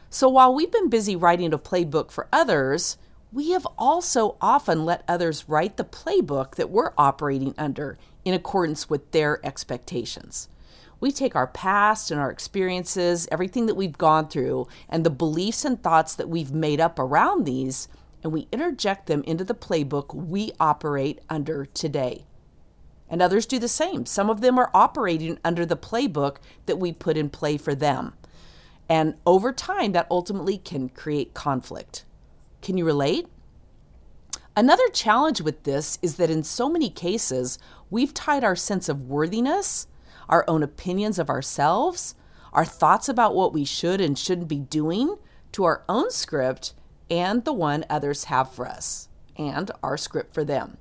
So 0.09 0.27
while 0.27 0.53
we've 0.53 0.73
been 0.73 0.89
busy 0.89 1.15
writing 1.15 1.53
a 1.53 1.57
playbook 1.57 2.11
for 2.11 2.27
others, 2.33 2.97
we 3.31 3.51
have 3.51 3.65
also 3.77 4.35
often 4.41 4.83
let 4.83 5.03
others 5.07 5.47
write 5.47 5.77
the 5.77 5.85
playbook 5.85 6.55
that 6.55 6.69
we're 6.69 6.91
operating 6.97 7.55
under 7.57 7.97
in 8.25 8.33
accordance 8.33 8.89
with 8.89 9.11
their 9.11 9.43
expectations. 9.45 10.49
We 10.99 11.11
take 11.11 11.35
our 11.35 11.47
past 11.47 12.11
and 12.11 12.19
our 12.19 12.29
experiences, 12.29 13.27
everything 13.31 13.65
that 13.65 13.75
we've 13.75 13.97
gone 13.97 14.27
through, 14.27 14.67
and 14.87 15.03
the 15.03 15.09
beliefs 15.09 15.65
and 15.65 15.81
thoughts 15.81 16.13
that 16.15 16.29
we've 16.29 16.51
made 16.51 16.79
up 16.79 16.99
around 16.99 17.45
these, 17.45 17.87
and 18.21 18.31
we 18.31 18.47
interject 18.51 19.07
them 19.07 19.23
into 19.23 19.43
the 19.43 19.55
playbook 19.55 20.13
we 20.13 20.51
operate 20.59 21.19
under 21.29 21.65
today. 21.65 22.25
And 23.09 23.21
others 23.21 23.45
do 23.45 23.57
the 23.57 23.67
same. 23.67 24.05
Some 24.05 24.29
of 24.29 24.41
them 24.41 24.59
are 24.59 24.69
operating 24.73 25.39
under 25.43 25.65
the 25.65 25.75
playbook 25.75 26.37
that 26.65 26.77
we 26.77 26.91
put 26.91 27.17
in 27.17 27.29
play 27.29 27.57
for 27.57 27.73
them. 27.73 28.13
And 28.87 29.15
over 29.25 29.51
time, 29.51 29.93
that 29.93 30.07
ultimately 30.11 30.57
can 30.57 30.89
create 30.89 31.33
conflict. 31.33 32.05
Can 32.61 32.77
you 32.77 32.85
relate? 32.85 33.27
Another 34.55 34.87
challenge 34.89 35.41
with 35.41 35.63
this 35.63 35.97
is 36.01 36.15
that 36.15 36.29
in 36.29 36.43
so 36.43 36.69
many 36.69 36.89
cases, 36.89 37.57
we've 37.89 38.13
tied 38.13 38.43
our 38.43 38.55
sense 38.55 38.89
of 38.89 39.07
worthiness, 39.07 39.87
our 40.27 40.45
own 40.47 40.61
opinions 40.61 41.17
of 41.17 41.29
ourselves, 41.29 42.15
our 42.53 42.65
thoughts 42.65 43.07
about 43.07 43.33
what 43.33 43.53
we 43.53 43.63
should 43.63 44.01
and 44.01 44.19
shouldn't 44.19 44.47
be 44.47 44.59
doing 44.59 45.17
to 45.53 45.63
our 45.63 45.83
own 45.87 46.11
script 46.11 46.73
and 47.09 47.43
the 47.43 47.53
one 47.53 47.85
others 47.89 48.25
have 48.25 48.51
for 48.51 48.67
us, 48.67 49.09
and 49.35 49.69
our 49.83 49.97
script 49.97 50.33
for 50.33 50.45
them. 50.45 50.77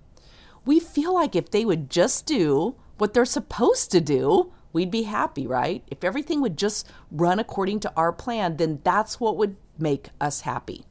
We 0.64 0.78
feel 0.78 1.12
like 1.14 1.34
if 1.34 1.50
they 1.50 1.64
would 1.64 1.90
just 1.90 2.26
do 2.26 2.76
what 2.98 3.14
they're 3.14 3.24
supposed 3.24 3.90
to 3.92 4.00
do, 4.00 4.52
we'd 4.72 4.90
be 4.90 5.02
happy, 5.02 5.46
right? 5.46 5.82
If 5.88 6.04
everything 6.04 6.40
would 6.40 6.56
just 6.56 6.88
run 7.10 7.40
according 7.40 7.80
to 7.80 7.92
our 7.96 8.12
plan, 8.12 8.58
then 8.58 8.80
that's 8.84 9.18
what 9.18 9.36
would 9.36 9.56
make 9.78 10.10
us 10.20 10.42
happy. 10.42 10.84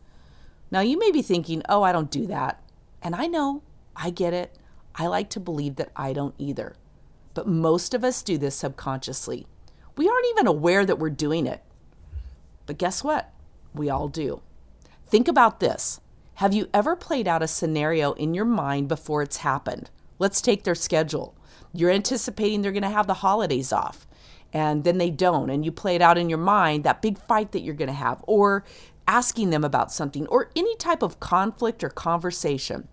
Now, 0.71 0.81
you 0.81 0.97
may 0.99 1.11
be 1.11 1.21
thinking, 1.21 1.63
oh, 1.67 1.83
I 1.83 1.91
don't 1.91 2.11
do 2.11 2.27
that. 2.27 2.61
And 3.01 3.15
I 3.15 3.27
know, 3.27 3.63
I 3.95 4.09
get 4.09 4.33
it. 4.33 4.57
I 4.95 5.07
like 5.07 5.29
to 5.31 5.39
believe 5.39 5.77
that 5.77 5.91
I 5.95 6.13
don't 6.13 6.35
either. 6.37 6.75
But 7.33 7.47
most 7.47 7.93
of 7.93 8.03
us 8.03 8.21
do 8.21 8.37
this 8.37 8.55
subconsciously. 8.55 9.47
We 9.95 10.07
aren't 10.07 10.27
even 10.31 10.47
aware 10.47 10.85
that 10.85 10.99
we're 10.99 11.09
doing 11.09 11.45
it. 11.47 11.61
But 12.65 12.77
guess 12.77 13.03
what? 13.03 13.31
We 13.73 13.89
all 13.89 14.07
do. 14.07 14.41
Think 15.07 15.27
about 15.27 15.59
this. 15.59 16.01
Have 16.35 16.53
you 16.53 16.69
ever 16.73 16.95
played 16.95 17.27
out 17.27 17.43
a 17.43 17.47
scenario 17.47 18.13
in 18.13 18.33
your 18.33 18.45
mind 18.45 18.87
before 18.87 19.21
it's 19.21 19.37
happened? 19.37 19.89
Let's 20.19 20.41
take 20.41 20.63
their 20.63 20.75
schedule. 20.75 21.35
You're 21.73 21.91
anticipating 21.91 22.61
they're 22.61 22.71
going 22.71 22.83
to 22.83 22.89
have 22.89 23.07
the 23.07 23.15
holidays 23.15 23.73
off, 23.73 24.07
and 24.53 24.83
then 24.83 24.97
they 24.97 25.09
don't, 25.09 25.49
and 25.49 25.65
you 25.65 25.71
play 25.71 25.95
it 25.95 26.01
out 26.01 26.17
in 26.17 26.29
your 26.29 26.39
mind 26.39 26.83
that 26.83 27.01
big 27.01 27.17
fight 27.17 27.51
that 27.51 27.61
you're 27.61 27.75
going 27.75 27.89
to 27.89 27.93
have, 27.93 28.23
or 28.27 28.63
asking 29.09 29.49
them 29.49 29.63
about 29.63 29.91
something 29.91 30.27
or 30.27 30.51
any 30.55 30.75
type 30.75 31.01
of 31.01 31.19
conflict 31.19 31.83
or 31.83 31.89
conversation. 31.89 32.87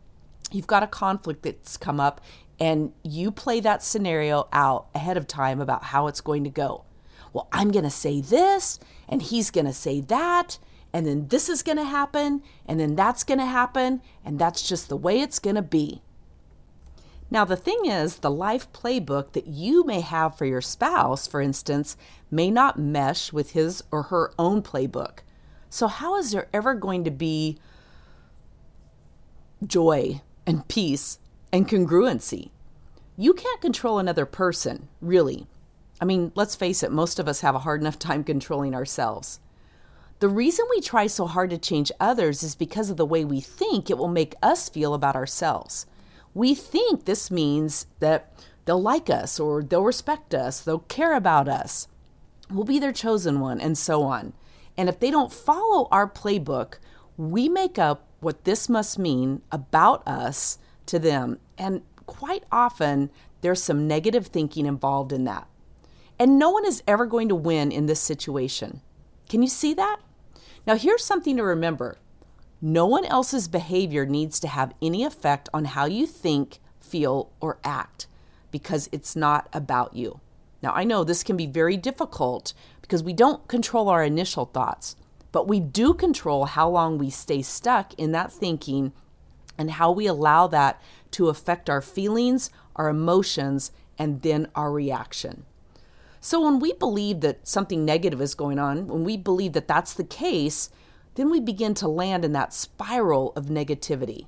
You've 0.50 0.66
got 0.66 0.82
a 0.82 0.86
conflict 0.86 1.42
that's 1.42 1.76
come 1.76 2.00
up 2.00 2.22
and 2.58 2.94
you 3.02 3.30
play 3.30 3.60
that 3.60 3.82
scenario 3.82 4.48
out 4.50 4.86
ahead 4.94 5.18
of 5.18 5.26
time 5.26 5.60
about 5.60 5.84
how 5.84 6.06
it's 6.06 6.22
going 6.22 6.42
to 6.44 6.50
go. 6.50 6.84
Well, 7.34 7.48
I'm 7.52 7.70
going 7.70 7.84
to 7.84 7.90
say 7.90 8.22
this 8.22 8.80
and 9.06 9.20
he's 9.20 9.50
going 9.50 9.66
to 9.66 9.74
say 9.74 10.00
that 10.00 10.58
and 10.90 11.06
then 11.06 11.28
this 11.28 11.50
is 11.50 11.62
going 11.62 11.76
to 11.76 11.84
happen 11.84 12.42
and 12.64 12.80
then 12.80 12.96
that's 12.96 13.22
going 13.22 13.40
to 13.40 13.44
happen 13.44 14.00
and 14.24 14.38
that's 14.38 14.66
just 14.66 14.88
the 14.88 14.96
way 14.96 15.20
it's 15.20 15.38
going 15.38 15.56
to 15.56 15.62
be. 15.62 16.00
Now, 17.30 17.44
the 17.44 17.56
thing 17.56 17.84
is, 17.84 18.18
the 18.18 18.30
life 18.30 18.72
playbook 18.72 19.32
that 19.32 19.48
you 19.48 19.84
may 19.84 20.00
have 20.00 20.38
for 20.38 20.46
your 20.46 20.62
spouse, 20.62 21.26
for 21.26 21.42
instance, 21.42 21.98
may 22.30 22.50
not 22.50 22.78
mesh 22.78 23.34
with 23.34 23.50
his 23.50 23.84
or 23.90 24.04
her 24.04 24.32
own 24.38 24.62
playbook. 24.62 25.18
So, 25.76 25.88
how 25.88 26.16
is 26.16 26.30
there 26.30 26.48
ever 26.54 26.72
going 26.72 27.04
to 27.04 27.10
be 27.10 27.58
joy 29.62 30.22
and 30.46 30.66
peace 30.68 31.18
and 31.52 31.68
congruency? 31.68 32.48
You 33.18 33.34
can't 33.34 33.60
control 33.60 33.98
another 33.98 34.24
person, 34.24 34.88
really. 35.02 35.46
I 36.00 36.06
mean, 36.06 36.32
let's 36.34 36.56
face 36.56 36.82
it, 36.82 36.90
most 36.90 37.18
of 37.18 37.28
us 37.28 37.42
have 37.42 37.54
a 37.54 37.58
hard 37.58 37.82
enough 37.82 37.98
time 37.98 38.24
controlling 38.24 38.74
ourselves. 38.74 39.38
The 40.20 40.30
reason 40.30 40.64
we 40.70 40.80
try 40.80 41.08
so 41.08 41.26
hard 41.26 41.50
to 41.50 41.58
change 41.58 41.92
others 42.00 42.42
is 42.42 42.54
because 42.54 42.88
of 42.88 42.96
the 42.96 43.04
way 43.04 43.22
we 43.22 43.42
think 43.42 43.90
it 43.90 43.98
will 43.98 44.08
make 44.08 44.34
us 44.42 44.70
feel 44.70 44.94
about 44.94 45.14
ourselves. 45.14 45.84
We 46.32 46.54
think 46.54 47.04
this 47.04 47.30
means 47.30 47.86
that 47.98 48.32
they'll 48.64 48.80
like 48.80 49.10
us 49.10 49.38
or 49.38 49.62
they'll 49.62 49.84
respect 49.84 50.34
us, 50.34 50.58
they'll 50.58 50.78
care 50.78 51.14
about 51.14 51.48
us, 51.48 51.86
we'll 52.50 52.64
be 52.64 52.78
their 52.78 52.92
chosen 52.92 53.40
one, 53.40 53.60
and 53.60 53.76
so 53.76 54.04
on. 54.04 54.32
And 54.76 54.88
if 54.88 55.00
they 55.00 55.10
don't 55.10 55.32
follow 55.32 55.88
our 55.90 56.08
playbook, 56.08 56.74
we 57.16 57.48
make 57.48 57.78
up 57.78 58.06
what 58.20 58.44
this 58.44 58.68
must 58.68 58.98
mean 58.98 59.42
about 59.50 60.06
us 60.06 60.58
to 60.86 60.98
them. 60.98 61.38
And 61.56 61.82
quite 62.06 62.44
often, 62.52 63.10
there's 63.40 63.62
some 63.62 63.86
negative 63.86 64.26
thinking 64.26 64.66
involved 64.66 65.12
in 65.12 65.24
that. 65.24 65.48
And 66.18 66.38
no 66.38 66.50
one 66.50 66.64
is 66.64 66.82
ever 66.86 67.06
going 67.06 67.28
to 67.28 67.34
win 67.34 67.70
in 67.70 67.86
this 67.86 68.00
situation. 68.00 68.80
Can 69.28 69.42
you 69.42 69.48
see 69.48 69.74
that? 69.74 69.98
Now, 70.66 70.76
here's 70.76 71.04
something 71.04 71.36
to 71.36 71.42
remember 71.42 71.98
no 72.60 72.86
one 72.86 73.04
else's 73.04 73.48
behavior 73.48 74.06
needs 74.06 74.40
to 74.40 74.48
have 74.48 74.74
any 74.80 75.04
effect 75.04 75.48
on 75.52 75.66
how 75.66 75.84
you 75.84 76.06
think, 76.06 76.58
feel, 76.80 77.30
or 77.40 77.58
act 77.62 78.06
because 78.50 78.88
it's 78.92 79.14
not 79.14 79.48
about 79.52 79.94
you. 79.94 80.20
Now, 80.62 80.72
I 80.72 80.84
know 80.84 81.04
this 81.04 81.22
can 81.22 81.36
be 81.36 81.46
very 81.46 81.76
difficult 81.76 82.54
because 82.86 83.02
we 83.02 83.12
don't 83.12 83.48
control 83.48 83.88
our 83.88 84.04
initial 84.04 84.44
thoughts, 84.44 84.94
but 85.32 85.48
we 85.48 85.58
do 85.58 85.92
control 85.92 86.44
how 86.44 86.68
long 86.68 86.98
we 86.98 87.10
stay 87.10 87.42
stuck 87.42 87.92
in 87.94 88.12
that 88.12 88.32
thinking 88.32 88.92
and 89.58 89.72
how 89.72 89.90
we 89.90 90.06
allow 90.06 90.46
that 90.46 90.80
to 91.10 91.28
affect 91.28 91.68
our 91.68 91.80
feelings, 91.80 92.48
our 92.76 92.88
emotions, 92.88 93.72
and 93.98 94.22
then 94.22 94.46
our 94.54 94.70
reaction. 94.70 95.44
So, 96.20 96.40
when 96.40 96.60
we 96.60 96.72
believe 96.72 97.20
that 97.20 97.46
something 97.46 97.84
negative 97.84 98.20
is 98.20 98.34
going 98.34 98.58
on, 98.58 98.86
when 98.86 99.04
we 99.04 99.16
believe 99.16 99.52
that 99.54 99.68
that's 99.68 99.92
the 99.92 100.04
case, 100.04 100.70
then 101.14 101.30
we 101.30 101.40
begin 101.40 101.74
to 101.74 101.88
land 101.88 102.24
in 102.24 102.32
that 102.32 102.52
spiral 102.52 103.32
of 103.34 103.46
negativity. 103.46 104.26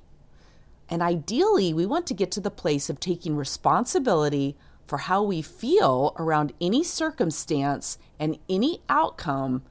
And 0.89 1.01
ideally, 1.01 1.73
we 1.73 1.85
want 1.85 2.07
to 2.07 2.13
get 2.13 2.31
to 2.31 2.41
the 2.41 2.51
place 2.51 2.89
of 2.89 2.99
taking 2.99 3.35
responsibility 3.35 4.57
for 4.89 4.97
how 4.97 5.21
we 5.21 5.39
feel 5.43 6.15
around 6.17 6.51
any 6.59 6.83
circumstance 6.83 7.99
and 8.19 8.39
any 8.49 8.81
outcome, 8.89 9.61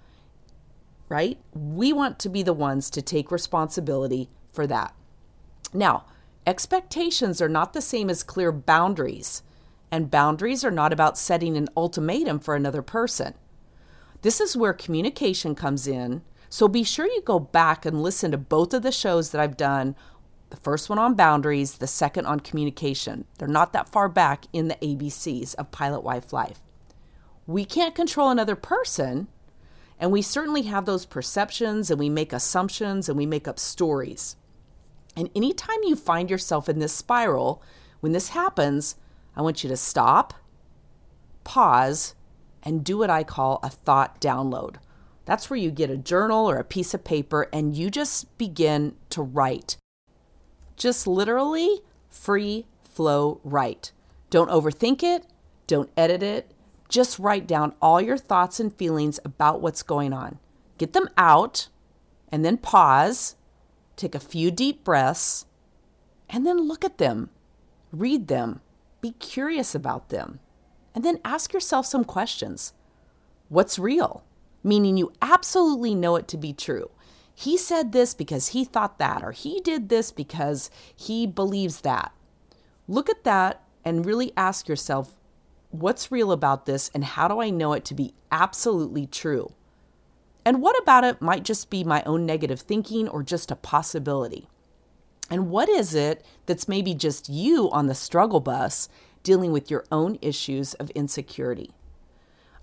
right? 1.08 1.38
We 1.52 1.92
want 1.92 2.20
to 2.20 2.28
be 2.28 2.44
the 2.44 2.52
ones 2.52 2.88
to 2.90 3.02
take 3.02 3.32
responsibility 3.32 4.28
for 4.52 4.64
that. 4.68 4.94
Now, 5.74 6.04
expectations 6.46 7.42
are 7.42 7.48
not 7.48 7.72
the 7.72 7.82
same 7.82 8.08
as 8.08 8.22
clear 8.22 8.52
boundaries. 8.52 9.42
And 9.90 10.10
boundaries 10.10 10.64
are 10.64 10.70
not 10.70 10.92
about 10.92 11.18
setting 11.18 11.56
an 11.56 11.68
ultimatum 11.76 12.38
for 12.38 12.54
another 12.54 12.82
person. 12.82 13.34
This 14.22 14.40
is 14.40 14.56
where 14.56 14.72
communication 14.72 15.56
comes 15.56 15.88
in. 15.88 16.22
So 16.48 16.68
be 16.68 16.84
sure 16.84 17.06
you 17.06 17.22
go 17.22 17.40
back 17.40 17.84
and 17.84 18.02
listen 18.02 18.30
to 18.30 18.38
both 18.38 18.72
of 18.72 18.82
the 18.82 18.92
shows 18.92 19.30
that 19.30 19.40
I've 19.40 19.56
done 19.56 19.96
the 20.50 20.56
first 20.56 20.88
one 20.88 20.98
on 20.98 21.14
boundaries, 21.14 21.78
the 21.78 21.86
second 21.86 22.26
on 22.26 22.40
communication. 22.40 23.24
They're 23.38 23.48
not 23.48 23.72
that 23.72 23.88
far 23.88 24.08
back 24.08 24.46
in 24.52 24.68
the 24.68 24.76
ABCs 24.76 25.54
of 25.56 25.70
Pilot 25.70 26.02
Wife 26.02 26.32
Life. 26.32 26.60
We 27.46 27.64
can't 27.64 27.94
control 27.94 28.30
another 28.30 28.56
person, 28.56 29.28
and 29.98 30.12
we 30.12 30.22
certainly 30.22 30.62
have 30.62 30.86
those 30.86 31.06
perceptions 31.06 31.90
and 31.90 31.98
we 31.98 32.08
make 32.08 32.32
assumptions 32.32 33.08
and 33.08 33.18
we 33.18 33.26
make 33.26 33.48
up 33.48 33.58
stories. 33.58 34.36
And 35.16 35.30
anytime 35.34 35.78
you 35.82 35.96
find 35.96 36.30
yourself 36.30 36.68
in 36.68 36.78
this 36.78 36.92
spiral, 36.92 37.62
when 38.00 38.12
this 38.12 38.28
happens, 38.28 38.94
I 39.34 39.42
want 39.42 39.64
you 39.64 39.68
to 39.70 39.76
stop, 39.76 40.34
pause, 41.44 42.14
and 42.62 42.84
do 42.84 42.98
what 42.98 43.10
I 43.10 43.24
call 43.24 43.60
a 43.62 43.70
thought 43.70 44.20
download. 44.20 44.76
That's 45.24 45.50
where 45.50 45.58
you 45.58 45.70
get 45.70 45.90
a 45.90 45.96
journal 45.96 46.48
or 46.48 46.56
a 46.56 46.64
piece 46.64 46.94
of 46.94 47.04
paper 47.04 47.48
and 47.52 47.76
you 47.76 47.90
just 47.90 48.38
begin 48.38 48.94
to 49.10 49.22
write. 49.22 49.76
Just 50.78 51.08
literally 51.08 51.80
free 52.08 52.66
flow 52.84 53.40
write. 53.42 53.92
Don't 54.30 54.50
overthink 54.50 55.02
it, 55.02 55.26
don't 55.66 55.90
edit 55.96 56.22
it. 56.22 56.52
Just 56.88 57.18
write 57.18 57.46
down 57.46 57.74
all 57.82 58.00
your 58.00 58.16
thoughts 58.16 58.60
and 58.60 58.72
feelings 58.72 59.20
about 59.24 59.60
what's 59.60 59.82
going 59.82 60.12
on. 60.12 60.38
Get 60.78 60.94
them 60.94 61.08
out 61.18 61.68
and 62.30 62.44
then 62.44 62.56
pause, 62.56 63.34
take 63.96 64.14
a 64.14 64.20
few 64.20 64.50
deep 64.50 64.84
breaths, 64.84 65.44
and 66.30 66.46
then 66.46 66.68
look 66.68 66.84
at 66.84 66.98
them, 66.98 67.30
read 67.92 68.28
them, 68.28 68.60
be 69.00 69.10
curious 69.12 69.74
about 69.74 70.08
them, 70.08 70.38
and 70.94 71.04
then 71.04 71.20
ask 71.24 71.52
yourself 71.52 71.86
some 71.86 72.04
questions. 72.04 72.72
What's 73.48 73.78
real? 73.78 74.24
Meaning 74.62 74.96
you 74.96 75.12
absolutely 75.20 75.94
know 75.94 76.16
it 76.16 76.28
to 76.28 76.36
be 76.36 76.52
true 76.52 76.90
he 77.40 77.56
said 77.56 77.92
this 77.92 78.14
because 78.14 78.48
he 78.48 78.64
thought 78.64 78.98
that, 78.98 79.22
or 79.22 79.30
he 79.30 79.60
did 79.60 79.90
this 79.90 80.10
because 80.10 80.72
he 80.96 81.24
believes 81.24 81.82
that. 81.82 82.10
Look 82.88 83.08
at 83.08 83.22
that 83.22 83.62
and 83.84 84.04
really 84.04 84.32
ask 84.36 84.66
yourself, 84.66 85.16
what's 85.70 86.10
real 86.10 86.32
about 86.32 86.66
this 86.66 86.90
and 86.92 87.04
how 87.04 87.28
do 87.28 87.40
I 87.40 87.50
know 87.50 87.74
it 87.74 87.84
to 87.84 87.94
be 87.94 88.12
absolutely 88.32 89.06
true? 89.06 89.52
And 90.44 90.60
what 90.60 90.82
about 90.82 91.04
it 91.04 91.22
might 91.22 91.44
just 91.44 91.70
be 91.70 91.84
my 91.84 92.02
own 92.02 92.26
negative 92.26 92.62
thinking 92.62 93.06
or 93.06 93.22
just 93.22 93.52
a 93.52 93.56
possibility? 93.56 94.48
And 95.30 95.48
what 95.48 95.68
is 95.68 95.94
it 95.94 96.26
that's 96.46 96.66
maybe 96.66 96.92
just 96.92 97.28
you 97.28 97.70
on 97.70 97.86
the 97.86 97.94
struggle 97.94 98.40
bus 98.40 98.88
dealing 99.22 99.52
with 99.52 99.70
your 99.70 99.84
own 99.92 100.18
issues 100.20 100.74
of 100.74 100.90
insecurity? 100.90 101.70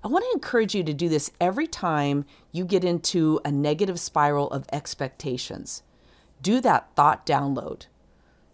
I 0.05 0.07
want 0.07 0.24
to 0.24 0.35
encourage 0.35 0.75
you 0.75 0.83
to 0.83 0.93
do 0.93 1.09
this 1.09 1.31
every 1.41 1.65
time 1.65 2.25
you 2.51 2.63
get 2.63 2.83
into 2.83 3.39
a 3.43 3.51
negative 3.51 4.00
spiral 4.00 4.51
of 4.51 4.67
expectations. 4.71 5.81
Do 6.43 6.62
that 6.62 6.91
thought 6.95 7.25
download. 7.25 7.88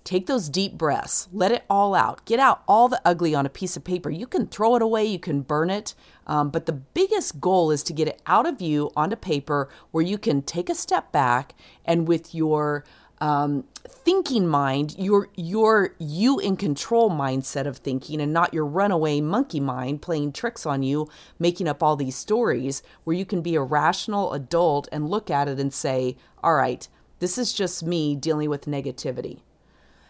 Take 0.06 0.28
those 0.28 0.48
deep 0.48 0.78
breaths, 0.78 1.28
let 1.34 1.52
it 1.52 1.66
all 1.70 1.94
out. 1.94 2.24
Get 2.24 2.40
out 2.40 2.64
all 2.70 2.88
the 2.88 3.02
ugly 3.04 3.36
on 3.36 3.46
a 3.46 3.50
piece 3.50 3.76
of 3.76 3.84
paper. 3.84 4.10
You 4.10 4.28
can 4.28 4.48
throw 4.48 4.78
it 4.78 4.82
away, 4.82 5.04
you 5.04 5.20
can 5.20 5.42
burn 5.42 5.70
it, 5.70 5.94
um, 6.26 6.52
but 6.52 6.68
the 6.68 6.72
biggest 6.72 7.42
goal 7.42 7.70
is 7.70 7.84
to 7.84 7.94
get 7.94 8.08
it 8.08 8.22
out 8.26 8.48
of 8.48 8.62
you 8.62 8.90
onto 8.96 9.18
paper 9.18 9.68
where 9.92 10.06
you 10.06 10.18
can 10.18 10.44
take 10.44 10.70
a 10.70 10.74
step 10.74 11.12
back 11.12 11.54
and 11.84 12.08
with 12.08 12.34
your 12.34 12.86
um, 13.22 13.66
thinking 13.88 14.48
mind, 14.48 14.96
your 14.98 15.30
your 15.36 15.94
you 16.00 16.40
in 16.40 16.58
control 16.58 17.12
mindset 17.12 17.68
of 17.68 17.78
thinking, 17.78 18.20
and 18.20 18.34
not 18.34 18.54
your 18.54 18.66
runaway 18.66 19.22
monkey 19.22 19.60
mind 19.60 20.02
playing 20.02 20.34
tricks 20.34 20.66
on 20.66 20.82
you, 20.82 21.08
making 21.38 21.68
up 21.68 21.84
all 21.84 21.96
these 21.96 22.16
stories, 22.16 22.82
where 23.04 23.16
you 23.16 23.26
can 23.26 23.42
be 23.42 23.56
a 23.56 23.62
rational 23.62 24.34
adult 24.34 24.90
and 24.92 25.08
look 25.08 25.30
at 25.30 25.48
it 25.48 25.60
and 25.60 25.72
say, 25.72 26.18
"All 26.44 26.56
right, 26.56 26.88
this 27.20 27.38
is 27.38 27.54
just 27.54 27.84
me 27.84 28.16
dealing 28.16 28.50
with 28.50 28.66
negativity." 28.66 29.42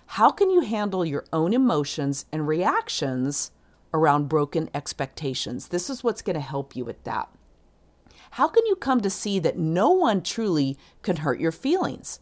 How 0.05 0.31
can 0.31 0.49
you 0.49 0.61
handle 0.61 1.05
your 1.05 1.25
own 1.31 1.53
emotions 1.53 2.25
and 2.31 2.47
reactions 2.47 3.51
around 3.93 4.29
broken 4.29 4.69
expectations? 4.73 5.67
This 5.67 5.89
is 5.89 6.03
what's 6.03 6.21
going 6.21 6.35
to 6.35 6.41
help 6.41 6.75
you 6.75 6.85
with 6.85 7.03
that. 7.03 7.29
How 8.31 8.47
can 8.47 8.65
you 8.65 8.75
come 8.75 9.01
to 9.01 9.09
see 9.09 9.39
that 9.39 9.57
no 9.57 9.89
one 9.91 10.21
truly 10.21 10.77
can 11.01 11.17
hurt 11.17 11.39
your 11.39 11.51
feelings? 11.51 12.21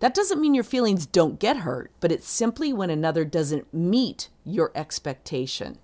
That 0.00 0.14
doesn't 0.14 0.40
mean 0.40 0.54
your 0.54 0.64
feelings 0.64 1.04
don't 1.06 1.38
get 1.38 1.58
hurt, 1.58 1.92
but 2.00 2.10
it's 2.10 2.28
simply 2.28 2.72
when 2.72 2.88
another 2.88 3.24
doesn't 3.24 3.72
meet 3.72 4.30
your 4.44 4.72
expectation. 4.74 5.78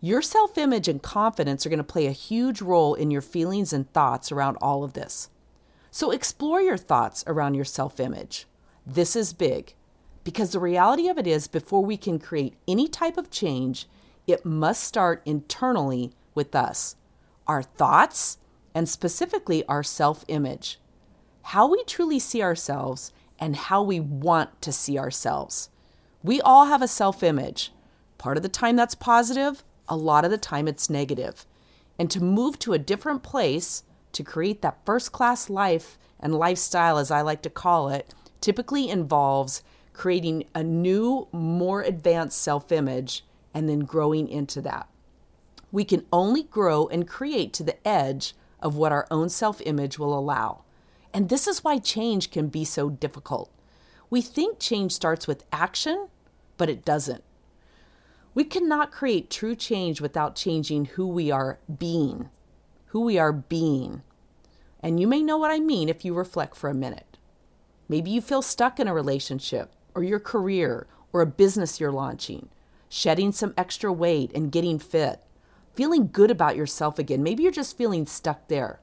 Your 0.00 0.22
self 0.22 0.56
image 0.56 0.88
and 0.88 1.02
confidence 1.02 1.64
are 1.64 1.68
going 1.68 1.78
to 1.78 1.84
play 1.84 2.06
a 2.06 2.12
huge 2.12 2.62
role 2.62 2.94
in 2.94 3.10
your 3.10 3.20
feelings 3.20 3.74
and 3.74 3.92
thoughts 3.92 4.32
around 4.32 4.56
all 4.56 4.82
of 4.82 4.94
this. 4.94 5.28
So 5.90 6.10
explore 6.10 6.62
your 6.62 6.78
thoughts 6.78 7.22
around 7.26 7.54
your 7.54 7.66
self 7.66 8.00
image. 8.00 8.46
This 8.86 9.14
is 9.14 9.34
big 9.34 9.74
because 10.24 10.52
the 10.52 10.60
reality 10.60 11.08
of 11.08 11.18
it 11.18 11.26
is, 11.26 11.46
before 11.46 11.84
we 11.84 11.98
can 11.98 12.18
create 12.18 12.54
any 12.66 12.88
type 12.88 13.18
of 13.18 13.30
change, 13.30 13.86
it 14.26 14.46
must 14.46 14.82
start 14.82 15.20
internally 15.26 16.12
with 16.34 16.54
us, 16.54 16.96
our 17.46 17.62
thoughts, 17.62 18.38
and 18.74 18.88
specifically 18.88 19.62
our 19.66 19.82
self 19.82 20.24
image 20.28 20.78
how 21.42 21.66
we 21.68 21.82
truly 21.84 22.18
see 22.18 22.42
ourselves 22.42 23.12
and 23.38 23.56
how 23.56 23.82
we 23.82 23.98
want 23.98 24.60
to 24.62 24.72
see 24.72 24.98
ourselves. 24.98 25.70
We 26.22 26.40
all 26.40 26.66
have 26.66 26.82
a 26.82 26.88
self 26.88 27.22
image. 27.22 27.72
Part 28.18 28.36
of 28.36 28.42
the 28.42 28.48
time 28.48 28.76
that's 28.76 28.94
positive, 28.94 29.64
a 29.88 29.96
lot 29.96 30.24
of 30.24 30.30
the 30.30 30.38
time 30.38 30.68
it's 30.68 30.90
negative. 30.90 31.46
And 31.98 32.10
to 32.10 32.22
move 32.22 32.58
to 32.60 32.74
a 32.74 32.78
different 32.78 33.22
place 33.22 33.82
to 34.12 34.22
create 34.22 34.62
that 34.62 34.84
first 34.84 35.12
class 35.12 35.48
life 35.48 35.98
and 36.18 36.34
lifestyle, 36.34 36.98
as 36.98 37.10
I 37.10 37.22
like 37.22 37.42
to 37.42 37.50
call 37.50 37.88
it, 37.88 38.14
typically 38.40 38.90
involves 38.90 39.62
creating 39.92 40.44
a 40.54 40.62
new, 40.62 41.28
more 41.32 41.82
advanced 41.82 42.40
self 42.40 42.70
image 42.70 43.24
and 43.54 43.68
then 43.68 43.80
growing 43.80 44.28
into 44.28 44.60
that. 44.62 44.88
We 45.72 45.84
can 45.84 46.06
only 46.12 46.42
grow 46.42 46.86
and 46.88 47.08
create 47.08 47.52
to 47.54 47.62
the 47.62 47.86
edge 47.86 48.34
of 48.60 48.76
what 48.76 48.92
our 48.92 49.06
own 49.10 49.28
self 49.28 49.60
image 49.62 49.98
will 49.98 50.18
allow. 50.18 50.62
And 51.12 51.28
this 51.28 51.46
is 51.46 51.64
why 51.64 51.78
change 51.78 52.30
can 52.30 52.48
be 52.48 52.64
so 52.64 52.88
difficult. 52.88 53.50
We 54.08 54.20
think 54.20 54.58
change 54.58 54.92
starts 54.92 55.26
with 55.26 55.44
action, 55.52 56.08
but 56.56 56.68
it 56.68 56.84
doesn't. 56.84 57.24
We 58.34 58.44
cannot 58.44 58.92
create 58.92 59.30
true 59.30 59.56
change 59.56 60.00
without 60.00 60.36
changing 60.36 60.86
who 60.86 61.06
we 61.06 61.30
are 61.30 61.58
being. 61.78 62.28
Who 62.86 63.00
we 63.00 63.18
are 63.18 63.32
being. 63.32 64.02
And 64.80 65.00
you 65.00 65.06
may 65.06 65.22
know 65.22 65.36
what 65.36 65.50
I 65.50 65.58
mean 65.58 65.88
if 65.88 66.04
you 66.04 66.14
reflect 66.14 66.56
for 66.56 66.70
a 66.70 66.74
minute. 66.74 67.18
Maybe 67.88 68.10
you 68.10 68.20
feel 68.20 68.42
stuck 68.42 68.78
in 68.78 68.86
a 68.86 68.94
relationship, 68.94 69.72
or 69.94 70.04
your 70.04 70.20
career, 70.20 70.86
or 71.12 71.20
a 71.22 71.26
business 71.26 71.80
you're 71.80 71.90
launching, 71.90 72.48
shedding 72.88 73.32
some 73.32 73.52
extra 73.56 73.92
weight 73.92 74.30
and 74.32 74.52
getting 74.52 74.78
fit, 74.78 75.22
feeling 75.74 76.08
good 76.12 76.30
about 76.30 76.56
yourself 76.56 77.00
again. 77.00 77.22
Maybe 77.22 77.42
you're 77.42 77.52
just 77.52 77.76
feeling 77.76 78.06
stuck 78.06 78.46
there 78.46 78.80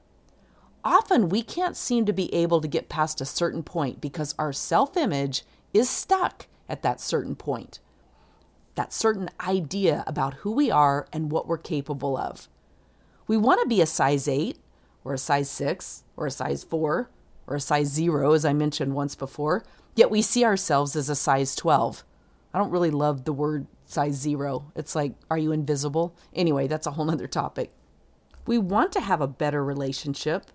often 0.88 1.28
we 1.28 1.42
can't 1.42 1.76
seem 1.76 2.06
to 2.06 2.14
be 2.14 2.32
able 2.34 2.62
to 2.62 2.66
get 2.66 2.88
past 2.88 3.20
a 3.20 3.26
certain 3.26 3.62
point 3.62 4.00
because 4.00 4.34
our 4.38 4.54
self 4.54 4.96
image 4.96 5.44
is 5.74 5.88
stuck 5.88 6.46
at 6.66 6.82
that 6.82 6.98
certain 6.98 7.36
point, 7.36 7.78
that 8.74 8.92
certain 8.92 9.28
idea 9.46 10.02
about 10.06 10.34
who 10.34 10.50
we 10.50 10.70
are 10.70 11.06
and 11.12 11.30
what 11.30 11.46
we're 11.46 11.58
capable 11.58 12.16
of. 12.16 12.48
We 13.26 13.36
want 13.36 13.60
to 13.60 13.68
be 13.68 13.82
a 13.82 13.86
size 13.86 14.26
8 14.26 14.56
or 15.04 15.12
a 15.12 15.18
size 15.18 15.50
6 15.50 16.04
or 16.16 16.26
a 16.26 16.30
size 16.30 16.64
4 16.64 17.10
or 17.46 17.54
a 17.54 17.60
size 17.60 17.88
0, 17.88 18.32
as 18.32 18.46
I 18.46 18.54
mentioned 18.54 18.94
once 18.94 19.14
before, 19.14 19.64
yet 19.94 20.10
we 20.10 20.22
see 20.22 20.42
ourselves 20.42 20.96
as 20.96 21.10
a 21.10 21.14
size 21.14 21.54
12. 21.54 22.02
I 22.54 22.58
don't 22.58 22.70
really 22.70 22.90
love 22.90 23.24
the 23.24 23.32
word 23.34 23.66
size 23.84 24.14
0. 24.14 24.72
It's 24.74 24.94
like, 24.94 25.12
are 25.30 25.36
you 25.36 25.52
invisible? 25.52 26.14
Anyway, 26.34 26.66
that's 26.66 26.86
a 26.86 26.92
whole 26.92 27.04
nother 27.04 27.26
topic. 27.26 27.72
We 28.46 28.56
want 28.56 28.92
to 28.92 29.02
have 29.02 29.20
a 29.20 29.26
better 29.26 29.62
relationship 29.62 30.46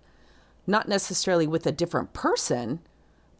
not 0.66 0.88
necessarily 0.88 1.46
with 1.46 1.66
a 1.66 1.72
different 1.72 2.12
person, 2.12 2.80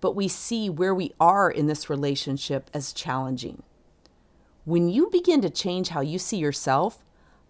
but 0.00 0.14
we 0.14 0.28
see 0.28 0.68
where 0.68 0.94
we 0.94 1.12
are 1.18 1.50
in 1.50 1.66
this 1.66 1.88
relationship 1.88 2.70
as 2.74 2.92
challenging. 2.92 3.62
When 4.64 4.88
you 4.88 5.08
begin 5.10 5.40
to 5.42 5.50
change 5.50 5.88
how 5.88 6.00
you 6.00 6.18
see 6.18 6.36
yourself, 6.36 7.02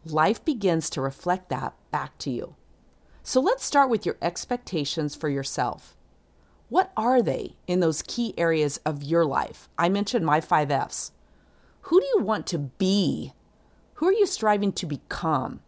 life 0.05 0.45
begins 0.45 0.89
to 0.91 1.01
reflect 1.01 1.49
that 1.49 1.75
back 1.91 2.17
to 2.19 2.31
you. 2.31 2.55
So 3.23 3.41
let's 3.41 3.65
start 3.65 3.91
with 3.91 4.05
your 4.05 4.17
expectations 4.21 5.17
for 5.17 5.29
yourself. 5.29 5.97
What 6.69 6.93
are 6.97 7.23
they 7.23 7.57
in 7.67 7.81
those 7.81 8.03
key 8.03 8.35
areas 8.37 8.79
of 8.85 9.03
your 9.03 9.25
life? 9.25 9.69
I 9.79 9.89
mentioned 9.89 10.25
my 10.25 10.41
five 10.41 10.71
F's. 10.71 11.13
Who 11.83 12.01
do 12.01 12.07
you 12.15 12.23
want 12.23 12.47
to 12.49 12.59
be? 12.59 13.33
Who 13.95 14.07
are 14.07 14.13
you 14.13 14.27
striving 14.27 14.73
to 14.73 14.87
become? 14.87 15.61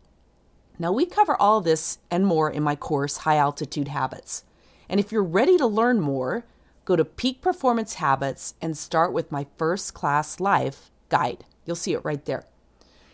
Now, 0.79 0.93
we 0.93 1.07
cover 1.07 1.41
all 1.41 1.61
this 1.61 1.99
and 2.11 2.27
more 2.27 2.51
in 2.51 2.62
my 2.62 2.77
course, 2.77 3.19
High 3.19 3.39
Altitude 3.39 3.89
Habits. 3.89 4.45
And 4.89 5.01
if 5.01 5.11
you're 5.11 5.23
ready 5.23 5.57
to 5.57 5.67
learn 5.67 6.01
more, 6.01 6.45
go 6.85 6.97
to 6.97 7.05
Peak 7.05 7.41
Performance 7.41 7.95
Habits 7.95 8.55
and 8.61 8.77
start 8.77 9.12
with 9.12 9.33
my 9.33 9.47
First 9.57 9.95
Class 9.95 10.39
Life 10.39 10.91
guide. 11.09 11.45
You'll 11.65 11.77
see 11.77 11.95
it 11.95 12.05
right 12.05 12.25
there. 12.27 12.45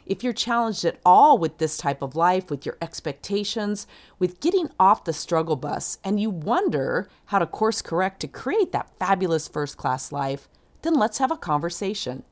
If 0.04 0.24
you're 0.24 0.32
challenged 0.32 0.84
at 0.84 0.98
all 1.06 1.38
with 1.38 1.58
this 1.58 1.76
type 1.76 2.02
of 2.02 2.16
life, 2.16 2.50
with 2.50 2.66
your 2.66 2.76
expectations, 2.82 3.86
with 4.18 4.40
getting 4.40 4.68
off 4.78 5.04
the 5.04 5.12
struggle 5.12 5.54
bus, 5.54 5.98
and 6.02 6.18
you 6.18 6.28
wonder 6.28 7.08
how 7.26 7.38
to 7.38 7.46
course 7.46 7.80
correct 7.80 8.20
to 8.20 8.28
create 8.28 8.72
that 8.72 8.90
fabulous 8.98 9.46
first 9.46 9.76
class 9.76 10.10
life, 10.10 10.48
then 10.82 10.94
let's 10.94 11.18
have 11.18 11.30
a 11.30 11.36
conversation. 11.36 12.24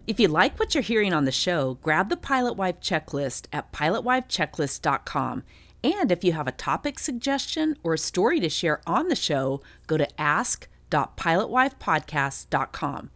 If 0.07 0.19
you 0.19 0.27
like 0.27 0.57
what 0.57 0.73
you're 0.73 0.81
hearing 0.81 1.13
on 1.13 1.25
the 1.25 1.31
show, 1.31 1.75
grab 1.83 2.09
the 2.09 2.17
Pilot 2.17 2.53
Wife 2.53 2.79
checklist 2.79 3.45
at 3.53 3.71
pilotwifechecklist.com. 3.71 5.43
And 5.83 6.11
if 6.11 6.23
you 6.23 6.33
have 6.33 6.47
a 6.47 6.51
topic 6.51 6.99
suggestion 6.99 7.75
or 7.83 7.93
a 7.93 7.97
story 7.97 8.39
to 8.41 8.49
share 8.49 8.81
on 8.85 9.07
the 9.07 9.15
show, 9.15 9.61
go 9.87 9.97
to 9.97 10.21
ask.pilotwifepodcast.com. 10.21 13.09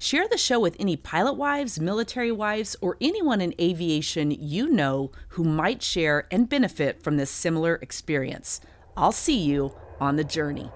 Share 0.00 0.28
the 0.28 0.38
show 0.38 0.60
with 0.60 0.76
any 0.78 0.96
pilot 0.96 1.32
wives, 1.34 1.80
military 1.80 2.32
wives, 2.32 2.76
or 2.80 2.96
anyone 3.00 3.40
in 3.40 3.54
aviation 3.60 4.30
you 4.30 4.68
know 4.68 5.10
who 5.30 5.42
might 5.44 5.82
share 5.82 6.26
and 6.30 6.48
benefit 6.48 7.02
from 7.02 7.16
this 7.16 7.30
similar 7.30 7.74
experience. 7.76 8.60
I'll 8.96 9.12
see 9.12 9.38
you 9.38 9.74
on 10.00 10.16
the 10.16 10.24
journey. 10.24 10.70